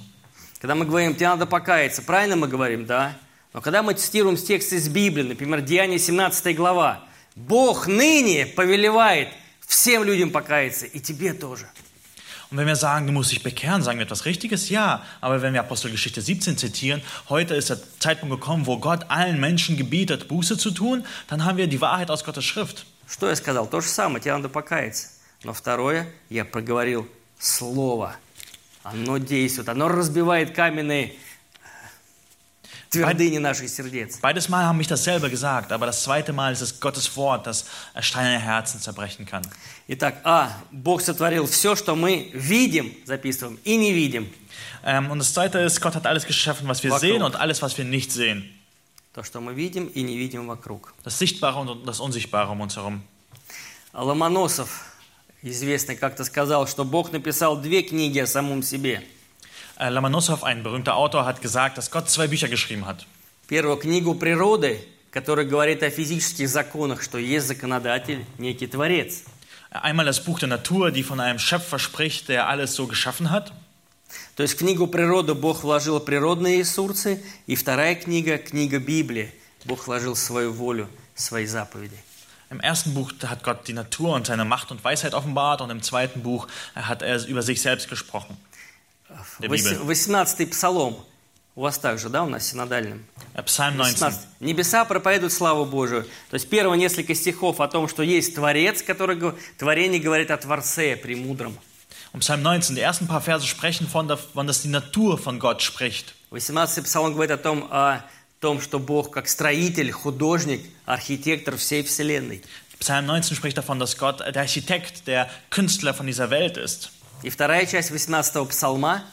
[0.61, 3.17] Когда мы говорим, тебе надо покаяться, правильно мы говорим, да?
[3.51, 7.03] Но когда мы цитируем текст из Библии, например, Деяние 17 глава,
[7.35, 9.29] Бог ныне повелевает
[9.65, 11.65] всем людям покаяться, и тебе тоже.
[12.51, 14.69] Und wenn wir sagen, du musst dich bekehren, sagen wir etwas Richtiges?
[14.69, 15.03] Ja.
[15.19, 19.77] Aber wenn wir Apostelgeschichte 17 zitieren, heute ist der Zeitpunkt gekommen, wo Gott allen Menschen
[19.77, 22.85] gebietet, Buße zu tun, dann haben wir die Wahrheit aus Gottes Schrift.
[23.07, 23.67] Что я сказал?
[23.67, 25.07] То же самое, тебе надо покаяться.
[25.43, 27.07] Но второе, я проговорил
[27.39, 28.17] слово.
[28.82, 31.16] Оно действует, оно разбивает каменные
[32.90, 34.18] твердыни наших сердец.
[34.20, 37.66] Beides Mal haben mich dasselbe gesagt, aber das zweite Mal ist es Gottes Wort, das
[38.00, 39.42] steinerne Herzen zerbrechen kann.
[39.88, 44.32] Итак, а, Бог сотворил все, что мы видим, записываем, и не видим.
[44.84, 47.08] Ähm, und das zweite ist, Gott hat alles geschaffen, was wir Wackel.
[47.10, 48.52] sehen und alles, was wir nicht sehen.
[49.12, 50.92] То, что мы видим и не видим вокруг.
[51.02, 53.02] Das Sichtbare und das Unsichtbare um uns herum.
[53.92, 54.84] А Ломоносов,
[55.41, 59.03] известный, как-то сказал, что Бог написал две книги о самом себе.
[59.77, 63.05] Äh, Lomonosov, ein berühmter Autor, hat gesagt, dass Gott zwei Bücher geschrieben hat.
[63.47, 64.79] Первую книгу природы,
[65.11, 69.23] которая говорит о физических законах, что есть законодатель, некий творец.
[69.71, 73.51] Einmal das Buch der Natur, die von einem Schöpfer spricht, der alles so geschaffen hat.
[74.35, 79.33] То есть в книгу природы Бог вложил природные ресурсы, и вторая книга, книга Библии,
[79.65, 81.97] Бог вложил свою волю, свои заповеди.
[82.50, 85.82] Im ersten Buch hat Gott die Natur und seine Macht und Weisheit offenbart und im
[85.82, 88.36] zweiten Buch hat er über sich selbst gesprochen.
[89.40, 89.80] Der Вось- Bibel.
[89.82, 90.96] 18-й псалом.
[91.54, 93.06] У вас также, да, у нас синодальным?
[93.34, 93.98] Äh, Psalm 19.
[93.98, 94.28] 16.
[94.40, 96.02] Небеса проповедуют славу Божию.
[96.28, 100.36] То есть первые несколько стихов о том, что есть Творец, который го- творение говорит о
[100.36, 101.56] Творце, премудром.
[102.12, 105.62] Und Psalm 19, die ersten paar Verse sprechen von, davon, dass die Natur von Gott
[105.62, 106.14] spricht.
[106.30, 108.04] 18-й псалом говорит о том, о
[108.41, 112.41] том, что Бог как строитель, художник, архитектор всей Вселенной.
[112.79, 116.89] Psalm 19 spricht davon, dass Gott der Architekt, der Künstler von dieser Welt ist.
[117.21, 119.03] И вторая часть 18-го псалма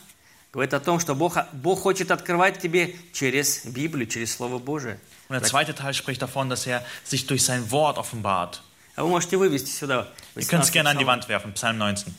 [0.50, 4.98] говорит о том, что Бог, Бог хочет открывать тебе через Библию, через Слово Божие.
[5.28, 8.62] Und der zweite Teil spricht davon, dass er sich durch sein Wort offenbart.
[8.96, 11.76] А вы можете вывести сюда Ihr könnt es 18 gerne an die Wand werfen, Psalm
[11.76, 12.14] 19,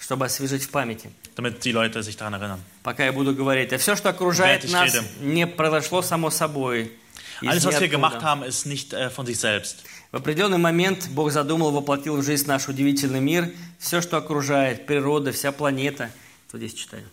[0.00, 1.10] чтобы освежить в памяти.
[1.34, 2.62] Damit die Leute sich daran erinnern.
[2.82, 3.72] Пока я буду говорить.
[3.72, 5.04] А все, что окружает нас, rede.
[5.20, 6.92] не произошло само собой.
[7.42, 9.82] Alles, was wir gemacht haben, ist nicht äh, von sich selbst.
[10.12, 13.52] В определенный момент Бог задумал, воплотил в жизнь наш удивительный мир.
[13.78, 16.10] Все, что окружает, природа, вся планета.
[16.50, 17.04] Вот здесь читаю.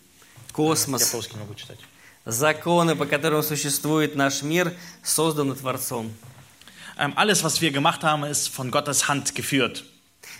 [0.52, 1.14] Космос,
[2.24, 6.12] законы, по которым существует наш мир, созданы Творцом.
[6.98, 9.84] Ähm, alles, was wir gemacht haben, ist von Gottes Hand geführt.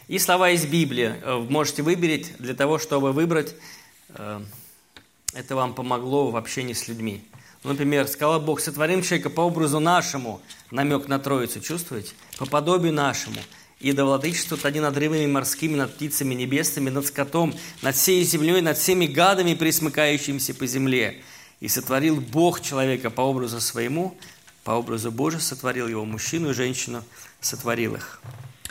[0.08, 3.54] И слова из Библии э, можете выберить для того, чтобы выбрать.
[4.08, 4.40] э,
[5.34, 7.22] Это вам помогло в общении с людьми.
[7.62, 10.40] Например, сказал Бог, сотворим человека по образу нашему,
[10.70, 12.14] намек на Троицу, чувствуете?
[12.38, 13.36] По подобию нашему.
[13.80, 18.62] И да владычествует они над рыбами морскими, над птицами небесными, над скотом, над всей землей,
[18.62, 21.22] над всеми гадами, присмыкающимися по земле.
[21.60, 24.16] И сотворил Бог человека по образу своему,
[24.64, 27.04] по образу Божию сотворил его, мужчину и женщину
[27.42, 28.22] сотворил их.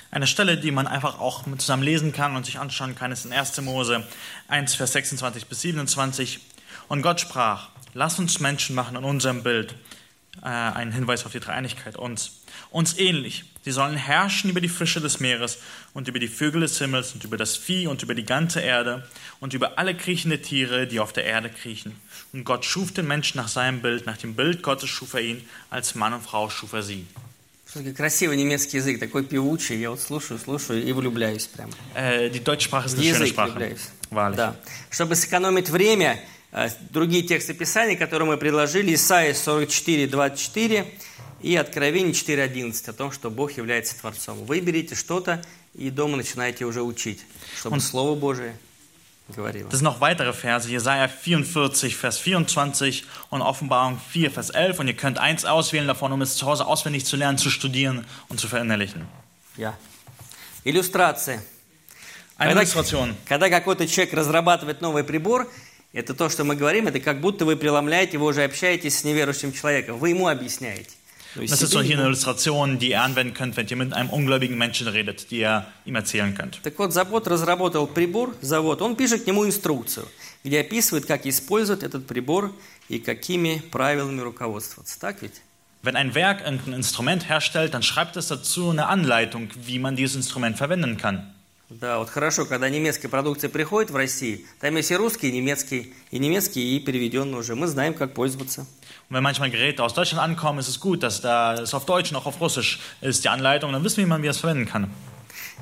[0.09, 3.33] Eine Stelle, die man einfach auch zusammen lesen kann und sich anschauen kann, ist in
[3.33, 3.59] 1.
[3.61, 4.07] Mose
[4.47, 6.39] 1, Vers 26 bis 27.
[6.87, 9.75] Und Gott sprach, lass uns Menschen machen in unserem Bild.
[10.41, 12.43] Äh, ein Hinweis auf die Dreieinigkeit, uns.
[12.69, 13.43] Uns ähnlich.
[13.63, 15.57] Sie sollen herrschen über die Fische des Meeres
[15.93, 19.05] und über die Vögel des Himmels und über das Vieh und über die ganze Erde
[19.39, 21.95] und über alle kriechende Tiere, die auf der Erde kriechen.
[22.31, 25.47] Und Gott schuf den Menschen nach seinem Bild, nach dem Bild Gottes schuf er ihn,
[25.69, 27.05] als Mann und Frau schuf er sie.
[27.77, 29.77] Все-таки красивый немецкий язык, такой певучий.
[29.77, 31.71] Я вот слушаю, слушаю и влюбляюсь прямо.
[31.93, 33.77] Äh, die Deutschsprache ist eine schöne Sprache.
[34.09, 34.35] Wahrlich.
[34.35, 34.55] Да.
[34.89, 36.19] Чтобы сэкономить время,
[36.51, 40.87] э, другие тексты Писания, которые мы предложили, Исайя 44, 24
[41.43, 44.43] и Откровение 4, 11, о том, что Бог является Творцом.
[44.45, 45.43] Выберите что-то
[45.75, 47.23] и дома начинайте уже учить,
[47.59, 48.55] чтобы Слово Божие.
[49.34, 54.80] Das sind noch weitere Verse, Jesaja 44, Vers 24 und Offenbarung 4, Vers 11.
[54.80, 58.04] Und ihr könnt eins auswählen davon, um es zu Hause auswendig zu lernen, zu studieren
[58.28, 59.06] und zu verinnerlichen.
[59.56, 59.74] Я.
[60.64, 61.42] Иллюстрация.
[62.36, 63.16] Eine Когда- Illustration.
[63.26, 65.50] Когда какой-то человек разрабатывает новый прибор,
[65.92, 69.52] это то, что мы говорим, это как будто вы преломляете, вы уже общаетесь с неверующим
[69.52, 70.90] человеком, вы ему объясняете.
[71.35, 74.57] Das ist so hier eine Illustration, die ihr anwenden könnt, wenn ihr mit einem ungläubigen
[74.57, 76.61] Menschen redet, die ihr ihm erzählen könnt.
[76.63, 80.07] Так вот, завод разработал прибор, завод, он пишет к нему инструкцию,
[80.43, 82.53] где описывает, как использовать этот прибор
[82.89, 84.99] и какими правилами руководствоваться.
[84.99, 85.41] Так ведь?
[85.83, 90.15] Wenn ein Werk irgendein Instrument herstellt, dann schreibt es dazu eine Anleitung, wie man dieses
[90.15, 91.33] Instrument verwenden kann.
[91.69, 95.93] Да, вот хорошо, когда немецкая продукция приходит в Россию, там есть и русский, и немецкий,
[96.11, 97.55] и немецкий, и переведенный уже.
[97.55, 98.65] Мы знаем, как пользоваться.
[99.08, 102.10] Und wenn manchmal Geräte aus Deutschland ankommen, ist es gut, dass da es auf Deutsch
[102.10, 104.90] und auch auf Russisch ist, die Anleitung, dann wissen wir, wie man es verwenden kann.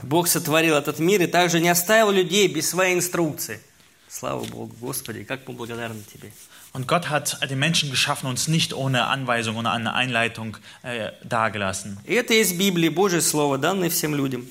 [0.02, 3.60] Бог сотворил этот мир и также не оставил людей без своей инструкции.
[4.08, 6.32] Слава Богу, Господи, как мы благодарны Тебе.
[6.72, 11.98] Und Gott hat den Menschen geschaffen, uns nicht ohne Anweisung, ohne eine Einleitung äh, dagelassen.
[12.04, 14.46] И это есть Библия, Божье Слово, данное всем людям.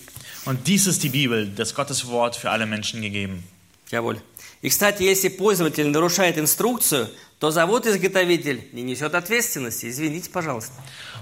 [0.45, 3.43] Und dies ist die Bibel, das Gottes Wort für alle Menschen gegeben.
[3.89, 4.21] Jawohl.
[4.64, 9.90] И, кстати, если пользователь нарушает инструкцию, то завод-изготовитель не несет ответственности.
[9.90, 10.72] Извините, пожалуйста.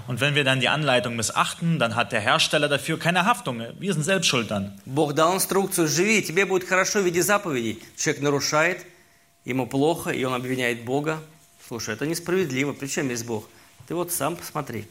[0.07, 3.61] Und wenn wir dann die Anleitung missachten, dann hat der Hersteller dafür keine Haftung.
[3.79, 4.79] Wir sind selbst schuld dann.
[4.85, 7.83] Бог дал инструкцию, живи, тебе будет хорошо в виде заповедей.
[7.97, 8.85] Человек нарушает,
[9.43, 11.19] ему плохо, и он обвиняет Бога.
[11.67, 13.49] Слушай, это несправедливо, при чем есть Бог?
[13.89, 14.85] Ты вот сам посмотри.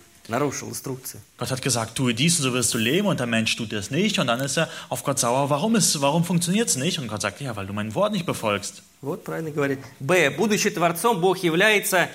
[1.38, 3.92] Gott hat gesagt, tue dies und so wirst du leben und der Mensch tut es
[3.92, 4.20] nicht.
[4.20, 7.00] Und dann ist er auf Gott sauer, warum, ist, warum funktioniert es nicht?
[7.00, 8.84] Und Gott sagt, ja, weil du mein Wort nicht befolgst.
[9.02, 9.80] Вот правильно говорит.
[10.02, 10.30] Б.
[10.32, 12.10] Будучи Творцом, Бог является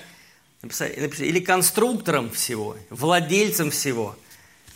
[0.61, 4.15] написали- написали, или конструктором всего, владельцем всего.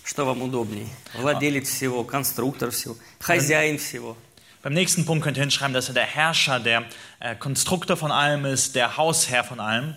[0.04, 0.88] Что вам удобнее?
[1.20, 4.16] Владелец всего, конструктор всего, хозяин всего.
[4.64, 6.86] Beim nächsten Punkt könnt ihr hinschreiben, dass er der Herrscher, der
[7.20, 9.96] äh, Konstruktor von allem ist, der Hausherr von allem.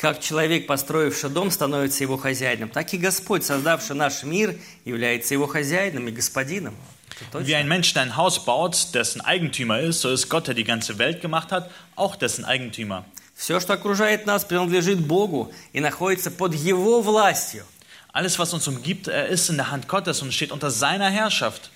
[0.00, 5.46] Как человек, построивший дом, становится его хозяином, так и Господь, создавший наш мир, является его
[5.46, 6.74] хозяином и господином.
[7.34, 10.96] Wie ein Mensch, ein Haus baut, dessen Eigentümer ist, so ist Gott, der die ganze
[10.96, 13.04] Welt gemacht hat, auch dessen Eigentümer.
[13.36, 17.64] Все, что окружает нас, принадлежит Богу и находится под Его властью.
[18.10, 21.70] Alles, was uns umgibt, er ist in der Hand Gottes und steht unter seiner Herrschaft.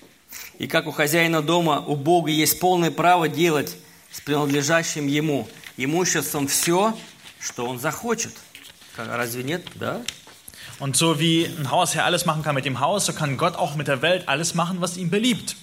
[0.57, 3.75] И как у хозяина дома, у Бога есть полное право делать
[4.11, 5.47] с принадлежащим Ему
[5.77, 6.97] имуществом все,
[7.44, 8.32] что Он захочет.
[8.96, 9.62] Как- Разве нет?
[9.76, 10.02] Да.
[10.78, 13.74] Und so wie ein Hausherr alles machen kann mit dem Haus, so kann Gott auch
[13.76, 15.56] mit der Welt alles machen, was ihm beliebt.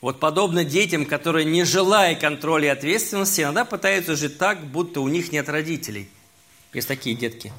[0.00, 5.08] Вот подобно детям, которые, не желая контроля и ответственности, иногда пытаются жить так, будто у
[5.08, 6.08] них нет родителей.
[6.74, 7.52] Есть такие детки.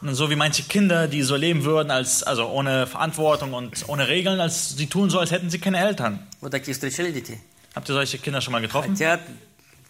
[0.00, 4.08] Und so wie manche Kinder, die so leben würden, als, also ohne Verantwortung und ohne
[4.08, 6.18] Regeln, als sie tun so, als hätten sie keine Eltern.
[6.40, 7.38] Вот такие встречали детей?
[7.74, 8.96] Habt ihr solche Kinder schon mal getroffen?
[8.96, 9.20] Хотят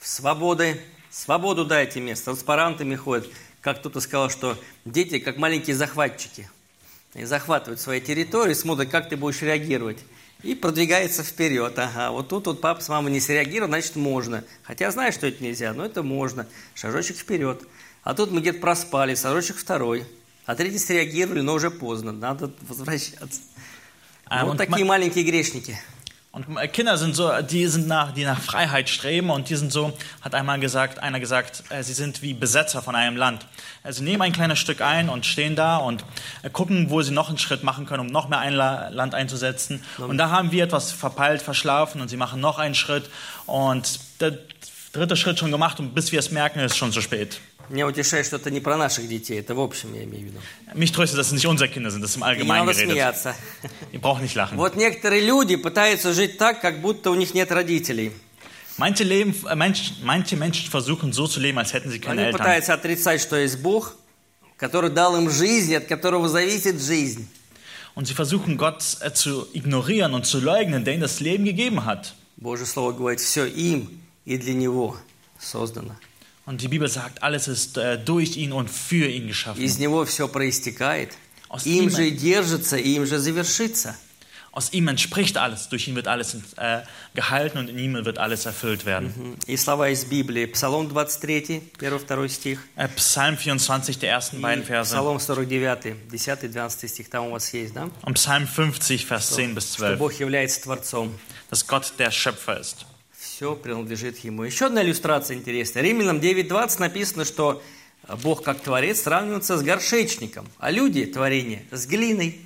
[0.03, 0.78] свободы,
[1.12, 3.28] свободу дайте мне, с транспарантами ходят.
[3.62, 6.49] Как кто-то сказал, что дети как маленькие захватчики.
[7.14, 9.97] Они захватывают свои территории, смотрят, как ты будешь реагировать.
[10.43, 11.78] И продвигается вперед.
[11.80, 14.43] Ага, вот тут вот папа с мамой не среагировал, значит можно.
[14.64, 16.45] Хотя знаю, что это нельзя, но это можно.
[16.76, 17.64] Шажочек вперед.
[18.03, 20.05] А тут мы где-то проспали, шажочек второй.
[20.45, 22.12] А третий среагировали, но уже поздно.
[22.12, 23.41] Надо возвращаться.
[24.30, 25.78] Ähm, вот такие маленькие грешники.
[26.32, 29.93] Und Kinder sind so, die sind nach, die nach Freiheit streben und die sind so,
[30.21, 33.45] hat einmal gesagt, einer gesagt, äh, sie sind wie Besetzer von einem Land.
[33.82, 36.03] Also nehmen ein kleines Stück ein und stehen da und
[36.43, 39.15] äh, gucken, wo sie noch einen Schritt machen können, um noch mehr ein La Land
[39.15, 39.84] einzusetzen.
[39.97, 43.09] Und da haben wir etwas verpeilt, verschlafen und sie machen noch einen Schritt
[43.47, 44.38] und der
[44.91, 47.39] dritte Schritt schon gemacht und bis wir es merken, ist es schon zu spät.
[47.70, 50.39] Меня утешает, что это не про наших детей, это в общем я имею в виду.
[50.74, 52.93] Mich tröstet, dass es nicht unsere Kinder sind, das ist im Allgemeinen надо geredet.
[52.93, 53.36] смеяться.
[53.91, 54.57] Ihr braucht nicht lachen.
[54.57, 58.11] Вот некоторые люди пытаются жить так, как будто у них нет родителей.
[58.78, 62.30] Manche, leben, äh, Mensch, manche Menschen versuchen so zu leben, als hätten sie keine Они
[62.30, 62.38] Eltern.
[62.38, 63.95] пытаются отрицать, что есть Бог,
[64.55, 67.28] который дал им жизнь, от которого зависит жизнь.
[67.95, 71.84] Und sie versuchen Gott äh, zu ignorieren und zu leugnen, der ihnen das Leben gegeben
[71.86, 72.13] hat.
[72.38, 74.95] Божье Слово говорит, все им и для Него
[75.39, 75.95] создано.
[76.46, 79.62] Und die Bibel sagt, alles ist äh, durch ihn und für ihn geschaffen.
[79.62, 81.11] Из Него все проистекает.
[81.48, 83.94] Aus Им ihm- же и держится, и им же завершится.
[84.55, 86.80] Aus ihm entspricht alles, durch ihn wird alles äh,
[87.14, 89.36] gehalten und in ihm wird alles erfüllt werden.
[89.46, 90.44] И слова из Библии.
[90.46, 92.59] Псалом 23, 1-2 стих.
[92.76, 94.90] Äh, Psalm 24, die ersten И beiden Verse.
[94.92, 97.09] Псалом 49, 10-12 стих.
[97.09, 97.88] Там у вас есть, да?
[98.03, 101.14] Und Psalm 50, Vers 10 bis Что 12, Бог является Творцом.
[101.48, 102.84] dass Gott der Schöpfer ist.
[103.38, 104.45] Все принадлежит Ему.
[104.45, 105.83] Еще одна иллюстрация интересная.
[105.83, 107.61] Римлянам 9.20 написано, что
[108.23, 112.41] Бог как Творец сравнивается с горшечником, а люди, творение, с глиной.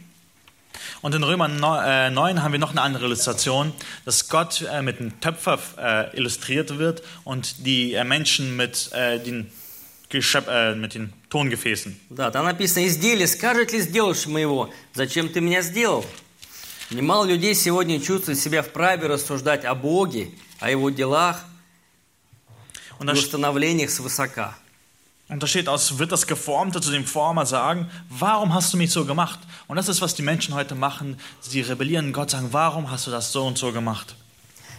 [1.01, 3.71] Und in Römer 9 haben wir noch eine andere Illustration,
[4.03, 9.17] dass Gott äh, mit einem Töpfer äh, illustriert wird und die äh, Menschen mit, äh,
[9.19, 9.49] den
[10.09, 11.97] Geschöp äh, mit den Tongefäßen.
[12.09, 16.05] Да, там написано, изделие, скажет ли сделавший моего, зачем ты меня сделал?
[16.91, 21.45] Немало людей сегодня чувствуют себя вправе рассуждать о Боге, о Его делах
[22.99, 24.57] Und и установлениях свысока.
[25.29, 28.91] und da steht aus, wird das Geformte zu dem Former sagen, warum hast du mich
[28.91, 29.39] so gemacht?
[29.67, 31.17] Und das ist, was die Menschen heute machen.
[31.39, 34.13] Sie rebellieren Gott, sagen, warum hast du das so und so gemacht?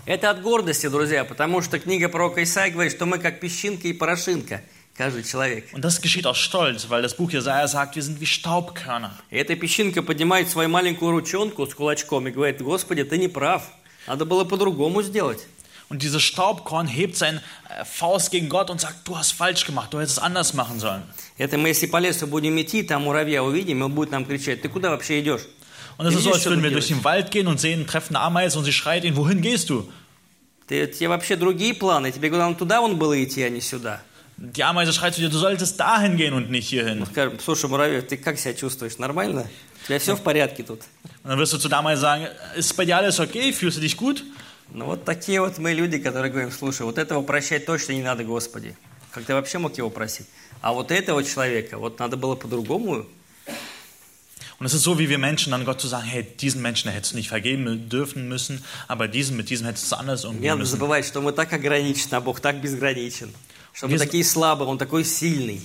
[0.04, 3.94] Это от гордости, друзья, потому что книга пророка Исаия говорит, что мы как песчинка и
[3.94, 4.60] порошинка,
[4.96, 5.72] каждый человек.
[5.72, 9.12] Und das geschieht aus Stolz, weil das Buch Jesaja sagt, wir sind wie Staubkörner.
[9.30, 13.62] И эта песчинка поднимает свою маленькую ручонку с кулачком и говорит, Господи, ты не прав,
[14.06, 15.40] надо было по-другому сделать.
[15.88, 19.92] Und dieses Staubkorn hebt seine äh, Faust gegen Gott und sagt, du hast falsch gemacht,
[19.92, 21.02] du hättest es anders machen sollen.
[21.36, 24.70] Это мы, если по лесу будем идти, там муравья увидим, он будет нам кричать, ты
[24.70, 25.42] куда вообще идешь?
[25.98, 28.24] Und es ist so, als würden wir durch den Wald gehen und sehen, treffen eine
[28.24, 29.86] Ameise und sie schreit ihn, wohin gehst du?
[30.66, 34.00] Ты, тебе вообще другие планы, тебе куда туда вон было идти, а не сюда.
[34.44, 37.06] Die Ameise schreit zu dir, du solltest dahin gehen und nicht hierhin.
[37.06, 39.46] Скажем, слушай, муравей, ты как себя чувствуешь, нормально?
[39.84, 40.80] У тебя все в порядке тут?
[41.22, 42.26] Und dann wirst du zu der Ameise sagen,
[42.56, 43.52] ist bei dir alles okay?
[43.52, 44.24] Fühlst du dich gut?
[44.74, 48.24] Ну вот такие вот мы люди, которые говорим, слушай, вот этого прощать точно не надо,
[48.24, 48.74] Господи.
[49.12, 50.26] Как ты вообще мог его просить?
[50.60, 53.06] А вот этого человека, вот надо было по-другому.
[54.58, 57.12] Und es ist so, wie wir Menschen dann Gott zu sagen, hey, diesen Menschen hättest
[57.12, 60.72] du nicht vergeben dürfen müssen, aber diesen, mit diesem hättest du anders umgehen müssen.
[60.72, 63.32] забывать, что мы так ограничены, а Бог так безграничен.
[63.72, 65.62] Что Wir- такие слабые, Он такой сильный.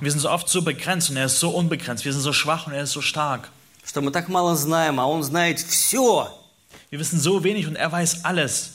[0.00, 2.04] Wir sind so oft so begrenzt und er ist so unbegrenzt.
[2.04, 3.48] Wir sind so schwach und er ist so stark.
[3.86, 6.28] Что мы так мало знаем, а Он знает все.
[6.90, 8.70] Wir wissen so wenig und er weiß alles.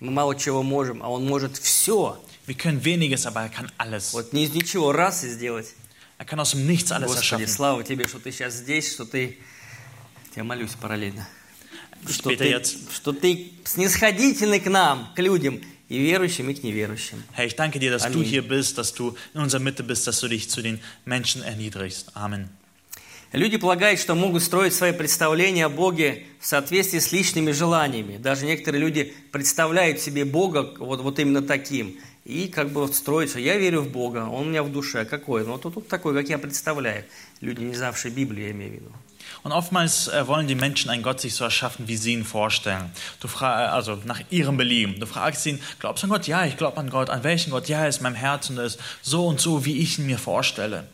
[0.00, 2.18] Мы мало чего можем, а Он может все.
[2.46, 4.12] Wir können weniges, aber er kann alles.
[4.12, 5.74] Вот не из ничего раз и сделать.
[6.18, 7.48] Er kann aus dem Nichts alles Господи, erschaffen.
[7.48, 9.38] слава Тебе, что Ты сейчас здесь, что Ты...
[10.34, 11.26] Я молюсь параллельно.
[12.08, 12.76] Что ты, jetzt.
[12.94, 17.22] что ты снисходительный к нам, к людям, и верующим, и к неверующим.
[17.32, 18.24] Herr, ich danke dir, dass du Amen.
[18.24, 22.16] hier bist, dass du in unserer Mitte bist, dass du dich zu den Menschen erniedrigst.
[22.16, 22.48] Amen.
[23.32, 28.16] Люди полагают, что могут строить свои представления о Боге в соответствии с личными желаниями.
[28.18, 31.98] Даже некоторые люди представляют себе Бога вот, вот именно таким.
[32.24, 35.04] И как бы вот строят, что я верю в Бога, Он у меня в душе.
[35.04, 35.44] Какой?
[35.44, 37.04] Ну, вот тут такой, как я представляю.
[37.40, 38.92] Люди, не знавшие Библию, я имею в виду.
[39.46, 42.90] Und oftmals äh, wollen die Menschen einen Gott sich so erschaffen, wie sie ihn vorstellen.
[43.20, 44.98] Du fra also nach ihrem Belieben.
[44.98, 46.26] Du fragst ihn, glaubst du an Gott?
[46.26, 47.10] Ja, ich glaube an Gott.
[47.10, 47.68] An welchen Gott?
[47.68, 50.18] Ja, er ist in meinem Herzen, er ist so und so, wie ich ihn mir
[50.18, 50.88] vorstelle.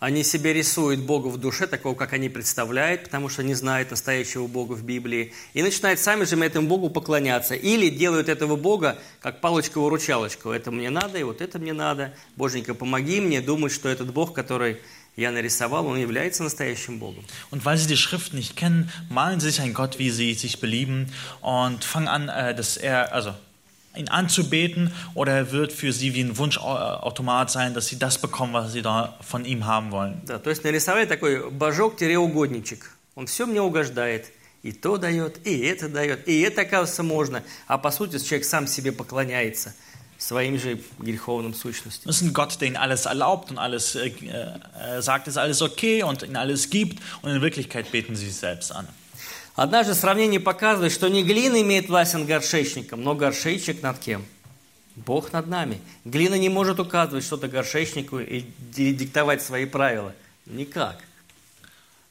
[0.00, 4.46] Они себе рисуют Бога в душе, такого, как они представляют, потому что не знают настоящего
[4.46, 7.54] Бога в Библии, и начинают сами же этому Богу поклоняться.
[7.54, 10.50] Или делают этого Бога как палочку-выручалочку.
[10.50, 12.14] Это мне надо, и вот это мне надо.
[12.34, 14.78] Боженька, помоги мне думать, что этот Бог, который
[15.16, 17.24] я нарисовал, он является настоящим Богом.
[17.50, 20.60] Und weil sie die Schrift nicht kennen, malen sie sich einen Gott, wie sie sich
[20.60, 23.34] belieben und fangen an, äh, dass er, also
[23.96, 28.52] ihn anzubeten oder er wird für sie wie ein Wunschautomat sein, dass sie das bekommen,
[28.52, 30.22] was sie da von ihm haben wollen.
[30.26, 32.90] Да, то есть нарисовали такой божок-угодничек.
[33.14, 34.30] Он все мне угождает.
[34.62, 37.42] И то дает, и это дает, и это, оказывается, можно.
[37.66, 39.74] А по сути человек сам себе поклоняется
[40.20, 42.08] своим же греховным сущностям.
[42.10, 45.38] Das ist ein Gott, der ihnen alles erlaubt und alles äh, äh, sagt, es ist
[45.38, 48.86] alles okay und ihnen alles gibt und in Wirklichkeit beten sie sich selbst an.
[49.56, 54.24] Однажды сравнение показывает, что не глина имеет власть над горшечником, но горшечник над кем?
[54.94, 55.80] Бог над нами.
[56.04, 60.12] Глина не может указывать что-то горшечнику и ди- диктовать свои правила.
[60.46, 61.02] Никак.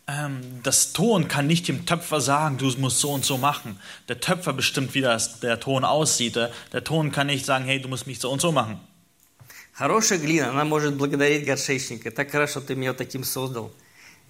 [0.08, 3.78] Ähm, das Ton kann nicht dem Töpfer sagen, du musst so und so machen.
[4.08, 6.36] Der Töpfer bestimmt, wie das, der Ton aussieht.
[6.36, 8.80] Der, der Ton kann nicht sagen, hey, du musst mich so und so machen.
[9.72, 12.12] Хорошая глина, она может благодарить горшечника.
[12.12, 13.72] Так хорошо, что ты меня вот таким создал.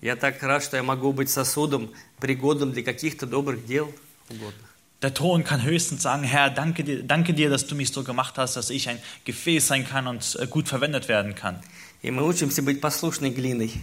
[0.00, 3.92] Я так рад, что я могу быть сосудом, пригодным для каких-то добрых дел
[4.30, 4.70] угодных.
[5.02, 8.38] Der Ton kann höchstens sagen, Herr, danke dir, danke dir, dass du mich so gemacht
[8.38, 11.60] hast, dass ich ein Gefäß sein kann und äh, gut verwendet werden kann.
[12.01, 13.73] И мы учимся быть послушной глиной.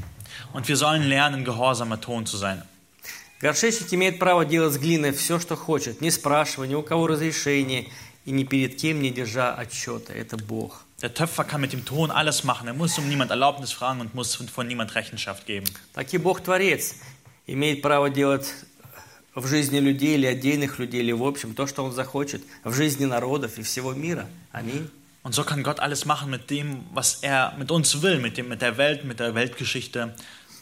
[0.53, 2.63] Und wir sollen lernen, gehorsamer Ton zu sein.
[3.41, 7.87] Горшечник имеет право делать с глиной все, что хочет, не спрашивая ни у кого разрешения
[8.25, 10.15] и ни перед кем не держа отчета.
[10.15, 10.85] Это Бог.
[11.03, 12.67] Der Töpfer kann mit dem Ton alles machen.
[12.69, 15.67] Er muss um niemand Erlaubnis fragen und muss von niemand Rechenschaft geben.
[15.93, 16.95] Так и Бог-творец
[17.47, 18.55] имеет право делать
[19.35, 23.05] в жизни людей или отдельных людей, или в общем то, что Он захочет, в жизни
[23.05, 24.27] народов и всего мира.
[24.53, 24.89] Аминь.
[25.26, 28.48] Und so kann Gott alles machen mit dem, was er mit uns will, mit, dem,
[28.50, 30.16] mit der Welt, mit der Weltgeschichte.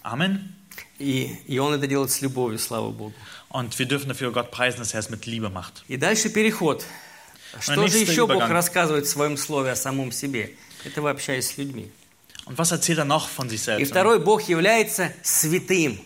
[0.03, 0.55] Amen.
[0.97, 3.13] И, и Он это делает с любовью, слава Богу.
[3.49, 5.83] Und wir dürfen dafür Gott preisen, dass er es mit Liebe macht.
[5.87, 6.83] И дальше переход.
[7.59, 8.51] Что же nächster еще Бог Übergang.
[8.51, 10.51] рассказывает в своем слове о самом себе?
[10.83, 11.89] Это вы общаясь с людьми.
[12.45, 13.91] Und was erzählt er noch von sich И selbst?
[13.91, 15.99] второй, Бог является святым.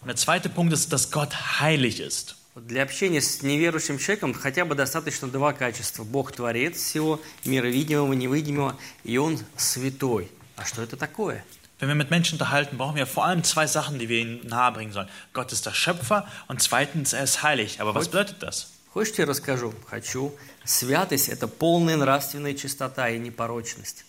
[0.00, 2.36] Und der zweite Punkt ist, dass Gott heilig ist.
[2.65, 6.03] Для общения с неверующим человеком хотя бы достаточно два качества.
[6.03, 10.29] Бог творец всего, мира видимого, невидимого, и Он святой.
[10.55, 11.43] А что это такое?
[11.79, 14.91] Wenn wir mit Menschen unterhalten, brauchen wir vor allem zwei Sachen, die wir ihnen nahebringen
[14.91, 15.07] sollen.
[15.31, 17.79] Gott ist der Schöpfer und zweitens, er ist heilig.
[17.79, 18.67] Aber was bedeutet das?
[18.93, 19.73] Хочешь, я расскажу?
[19.89, 20.33] Хочу.
[20.65, 24.03] Святость– это полная нравственная чистота и непорочность.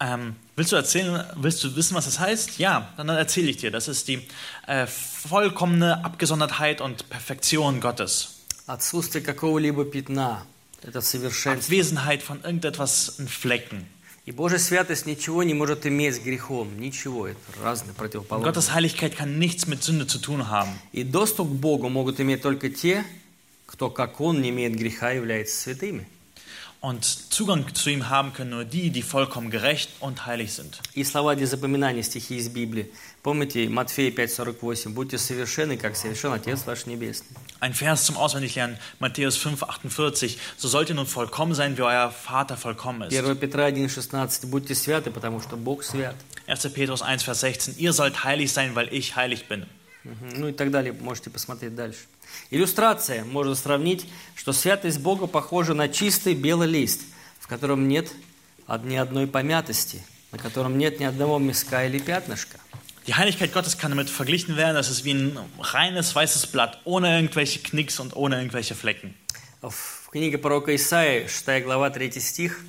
[0.00, 2.58] Ähm, willst du erzählen, willst du wissen, was das heißt?
[2.58, 3.70] Ja, dann erzähle ich dir.
[3.70, 4.26] Das ist die
[4.66, 8.28] äh, vollkommene Abgesondertheit und Perfektion Gottes.
[8.66, 11.52] Отсутствие какого-либо пятна – это совершенство.
[11.52, 13.86] Abwesenheit von irgendetwas in Flecken.
[14.26, 16.80] И Божья святость ничего не может иметь с грехом.
[16.80, 17.28] Ничего.
[17.28, 18.44] Это разные Und противоположности.
[18.44, 20.72] Gottes Heiligkeit kann nichts mit Sünde zu tun haben.
[20.92, 23.04] И доступ к Богу могут иметь только те,
[23.66, 26.08] кто, как Он, не имеет греха и является святыми.
[26.80, 30.80] Und Zugang zu ihm haben können nur die, die vollkommen gerecht und heilig sind.
[30.94, 32.90] И слова для запоминания стихи из Библии.
[33.22, 34.90] Помните Матфея 5,48.
[34.90, 37.36] «Будьте совершенны, как совершен Отец ваш Небесный».
[37.58, 40.38] Ein Vers zum Auswendiglernen, Matthäus 5, 48.
[40.56, 43.16] So sollt ihr nun vollkommen sein, wie euer Vater vollkommen ist.
[43.16, 44.46] 1 Петра 1,16.
[44.46, 46.14] «Будьте святы, потому что Бог свят».
[46.46, 46.72] 1.
[46.72, 47.78] Petrus 1, Vers 16.
[47.78, 49.66] Ihr sollt heilig sein, weil ich heilig bin.
[50.04, 50.40] Мгм.
[50.40, 50.92] Ну и так далее.
[50.92, 52.00] Можете посмотреть дальше.
[52.49, 53.23] Иллюстрация.
[53.23, 57.01] Можно сравнить, что святость Бога похожа на чистый белый лист,
[57.39, 58.11] в котором нет
[58.83, 62.59] ни одной помятости, на котором нет ни одного миска или пятнышка.
[63.07, 67.15] Die Heiligkeit Gottes kann damit verglichen werden, dass es wie ein reines weißes Blatt, ohne
[67.15, 69.15] irgendwelche Knicks und ohne irgendwelche Flecken.
[69.61, 72.59] В книге пророка Исаии, 6 глава, 3 стих,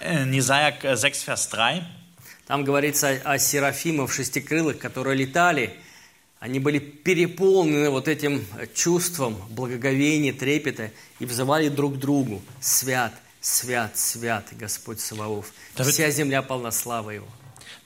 [0.00, 1.82] In Jesaja äh, 6, Vers 3.
[2.46, 5.74] там говорится о, о серафимах шестикрылых, которые летали.
[6.43, 12.41] Они были переполнены вот этим чувством благоговения, трепета и взывали друг к другу.
[12.61, 15.51] Свят, свят, свят, Господь Саваоф.
[15.75, 17.27] David- Вся земля полна славы Его.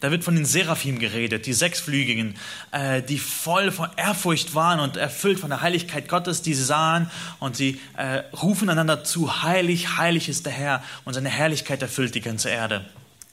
[0.02, 2.36] Da wird von den Seraphim geredet, die Sechsflügigen,
[2.72, 7.10] äh, die voll von Ehrfurcht waren und erfüllt von der Heiligkeit Gottes, die sie sahen
[7.40, 12.16] und sie äh, rufen einander zu, heilig, heilig ist der Herr und seine Herrlichkeit erfüllt
[12.16, 12.86] die ganze Erde.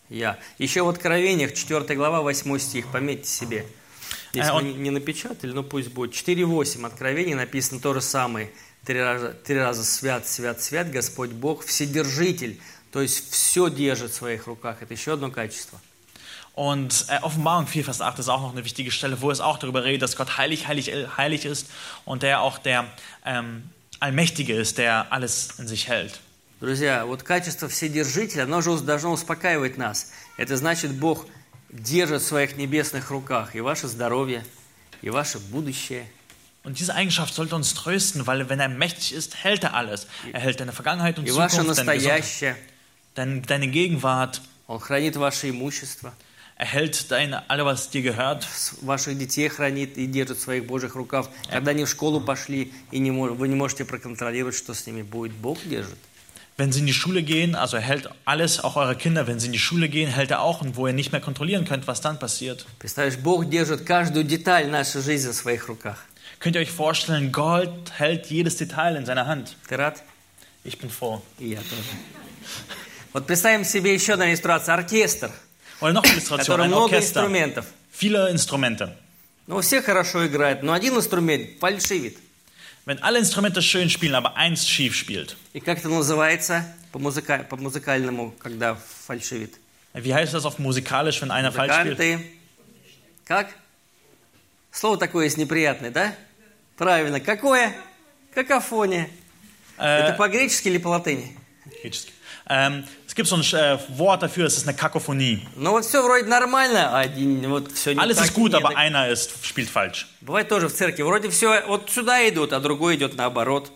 [0.09, 0.39] Я.
[0.59, 3.65] Еще в Откровениях, 4 глава, 8 стих, пометьте себе.
[4.36, 6.14] Если вы он- не- напечатали, но пусть будет.
[6.14, 8.52] 4.8 Откровений написано то же самое.
[8.86, 12.60] Три раза, три раза свят, свят, свят, Господь Бог, Вседержитель.
[12.92, 14.78] То есть все держит в своих руках.
[14.82, 15.80] Это еще одно качество.
[16.54, 19.58] Und äh, Offenbarung 4, Vers 8 ist auch noch eine wichtige Stelle, wo es auch
[19.60, 21.68] darüber redet, dass Gott heilig, heilig, heilig ist
[22.06, 22.86] und der auch der
[23.26, 23.64] ähm,
[24.00, 26.20] Allmächtige ist, der alles in sich hält.
[26.62, 30.14] Друзья, вот качество Вседержителя, оно же должно успокаивать нас.
[30.38, 31.26] Это значит, Бог
[31.76, 34.46] держит в своих небесных руках и ваше здоровье,
[35.02, 36.08] и ваше будущее.
[36.64, 40.08] Und diese Eigenschaft sollte uns trösten, weil wenn er mächtig ist, hält er alles.
[40.34, 42.56] Er hält deine Vergangenheit und Zukunft, deine, Gesundheit,
[43.14, 44.42] deine, deine Gegenwart.
[44.68, 46.14] Он хранит ваше имущество,
[46.58, 48.48] Er hält deine, alle, was dir gehört.
[48.82, 51.28] ваших детей хранит и держит в своих Божьих руках.
[51.50, 55.34] Когда они в школу пошли, и не, вы не можете проконтролировать, что с ними будет,
[55.34, 55.98] Бог держит.
[56.57, 59.47] Wenn sie in die Schule gehen, also er hält alles, auch eure Kinder, wenn sie
[59.47, 62.03] in die Schule gehen, hält er auch und wo ihr nicht mehr kontrollieren könnt, was
[62.03, 62.67] dann passiert.
[62.79, 65.97] Представляешь, Бог держит каждую деталь нашей жизни в своих руках.
[66.39, 69.57] Könnt ihr euch vorstellen, Gott hält jedes Detail in seiner Hand.
[69.69, 70.03] Ты рад?
[70.65, 71.23] Ich bin froh.
[71.39, 71.83] И я тоже.
[73.13, 74.75] Вот представим себе еще одну иллюстрацию.
[74.75, 75.31] Оркестр,
[75.81, 77.21] Oder noch eine в Illustration, котором ein много Orchester.
[77.25, 77.67] инструментов.
[77.91, 78.97] Viele Instrumente.
[79.47, 82.19] Ну, все хорошо играют, но один инструмент фальшивит.
[82.86, 85.36] Wenn alle Instrumente schön spielen, aber eins schief spielt.
[85.54, 88.76] И как это называется по, музыка- по музыкальному, когда
[89.08, 89.56] фальшивит?
[89.94, 91.98] Wie heißt das auf musikalisch, wenn einer falsch spielt?
[91.98, 92.32] Музыканты.
[93.26, 93.48] Как?
[94.72, 96.14] Слово такое есть неприятное, да?
[96.78, 97.20] Правильно.
[97.20, 97.74] Какое?
[98.34, 99.10] Какофония.
[99.78, 101.36] Это Äh, по-гречески или по-латыни?
[101.82, 102.08] griechisch.
[102.48, 105.47] ähm, es gibt so ein äh, Wort dafür, es ist eine Kakophonie.
[105.57, 108.57] Ну вот все вроде нормально, а один вот все не Alles так, ist gut, не
[108.57, 108.79] aber так.
[108.79, 110.07] einer ist, spielt falsch.
[110.21, 111.03] Бывает тоже в церкви.
[111.03, 113.73] Вроде все вот сюда идут, а другой идет наоборот.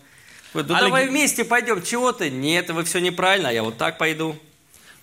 [0.53, 1.82] Говорит, ну Alle давай ге- вместе пойдем.
[1.82, 2.30] Чего ты?
[2.30, 4.37] Нет, вы все неправильно, а я вот так пойду.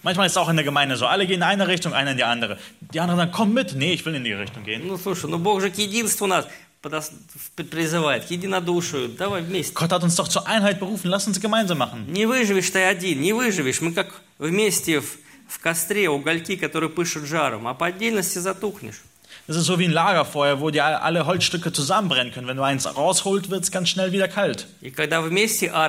[0.04, 1.06] Manchmal ist es auch in der Gemeinde so.
[1.06, 2.58] Alle gehen in eine Richtung, einer in die andere.
[2.80, 3.74] Die anderen sagen, komm mit.
[3.76, 4.88] Nee, ich will in die Richtung gehen.
[4.88, 6.52] Ну слушай, ну Бог же к единству нас подос-
[6.83, 9.09] призывает, к единодушию.
[9.09, 9.73] Давай вместе.
[9.75, 11.11] Gott hat uns doch zur Einheit berufen.
[11.11, 12.07] Lass uns gemeinsam machen.
[12.13, 13.81] Не выживешь ты один, не выживешь.
[13.81, 15.19] Мы как вместе в,
[15.49, 19.03] в костре угольки, которые пышут жаром, а по отдельности затухнешь.
[19.49, 22.49] Das ist so wie ein Lagerfeuer, wo die alle- Holzstücke zusammenbrennen können.
[22.49, 24.67] Wenn du eins rausholt, wird es ganz schnell wieder kalt.
[24.83, 25.87] А.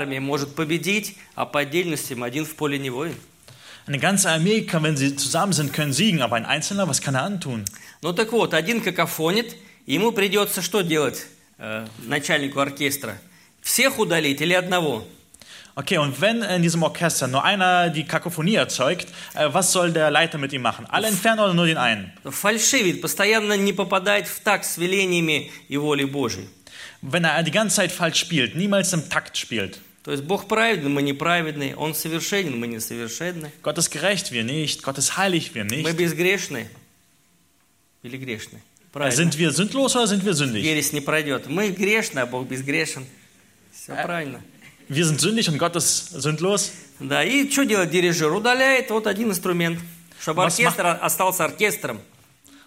[3.87, 7.15] Eine ganze Armee kann, wenn sie zusammen sind, können siegen, aber ein Einzelner, was kann
[7.15, 7.65] er antun?
[8.03, 9.55] Ну так вот, один какофонит,
[9.87, 11.25] ему придется что делать
[11.57, 13.17] э, начальнику оркестра?
[13.61, 15.07] Всех удалить или одного?
[15.75, 20.09] Okay, und wenn in diesem Orchester nur einer die Kakophonie erzeugt, äh, was soll der
[20.09, 20.87] Leiter mit ihm machen?
[20.89, 22.11] Alle entfernen oder nur den einen?
[22.23, 26.47] Фальшивит, постоянно не попадает в такт с велениями и волей Божьей.
[27.03, 29.79] Wenn er die ganze Zeit falsch spielt, niemals im Takt spielt.
[30.03, 33.51] То есть Бог праведный, мы неправедны, Он совершенен, мы несовершенны.
[33.61, 34.81] Gott ist gerecht, wir nicht.
[34.81, 35.95] Gott ist heilig, wir Мы nicht.
[35.95, 36.69] безгрешны
[38.01, 38.61] или грешны?
[38.97, 39.15] Правильно.
[39.15, 40.63] Sind wir sündlos oder sind wir sündig?
[40.63, 41.45] Ересь не пройдет.
[41.45, 43.05] Мы грешны, а Бог безгрешен.
[43.71, 44.41] Все правильно.
[44.89, 46.71] Wir sind sündig und Gott ist sündlos.
[46.99, 48.33] Да, и что делает дирижер?
[48.33, 49.79] Удаляет вот один инструмент,
[50.19, 52.01] чтобы Was оркестр остался оркестром.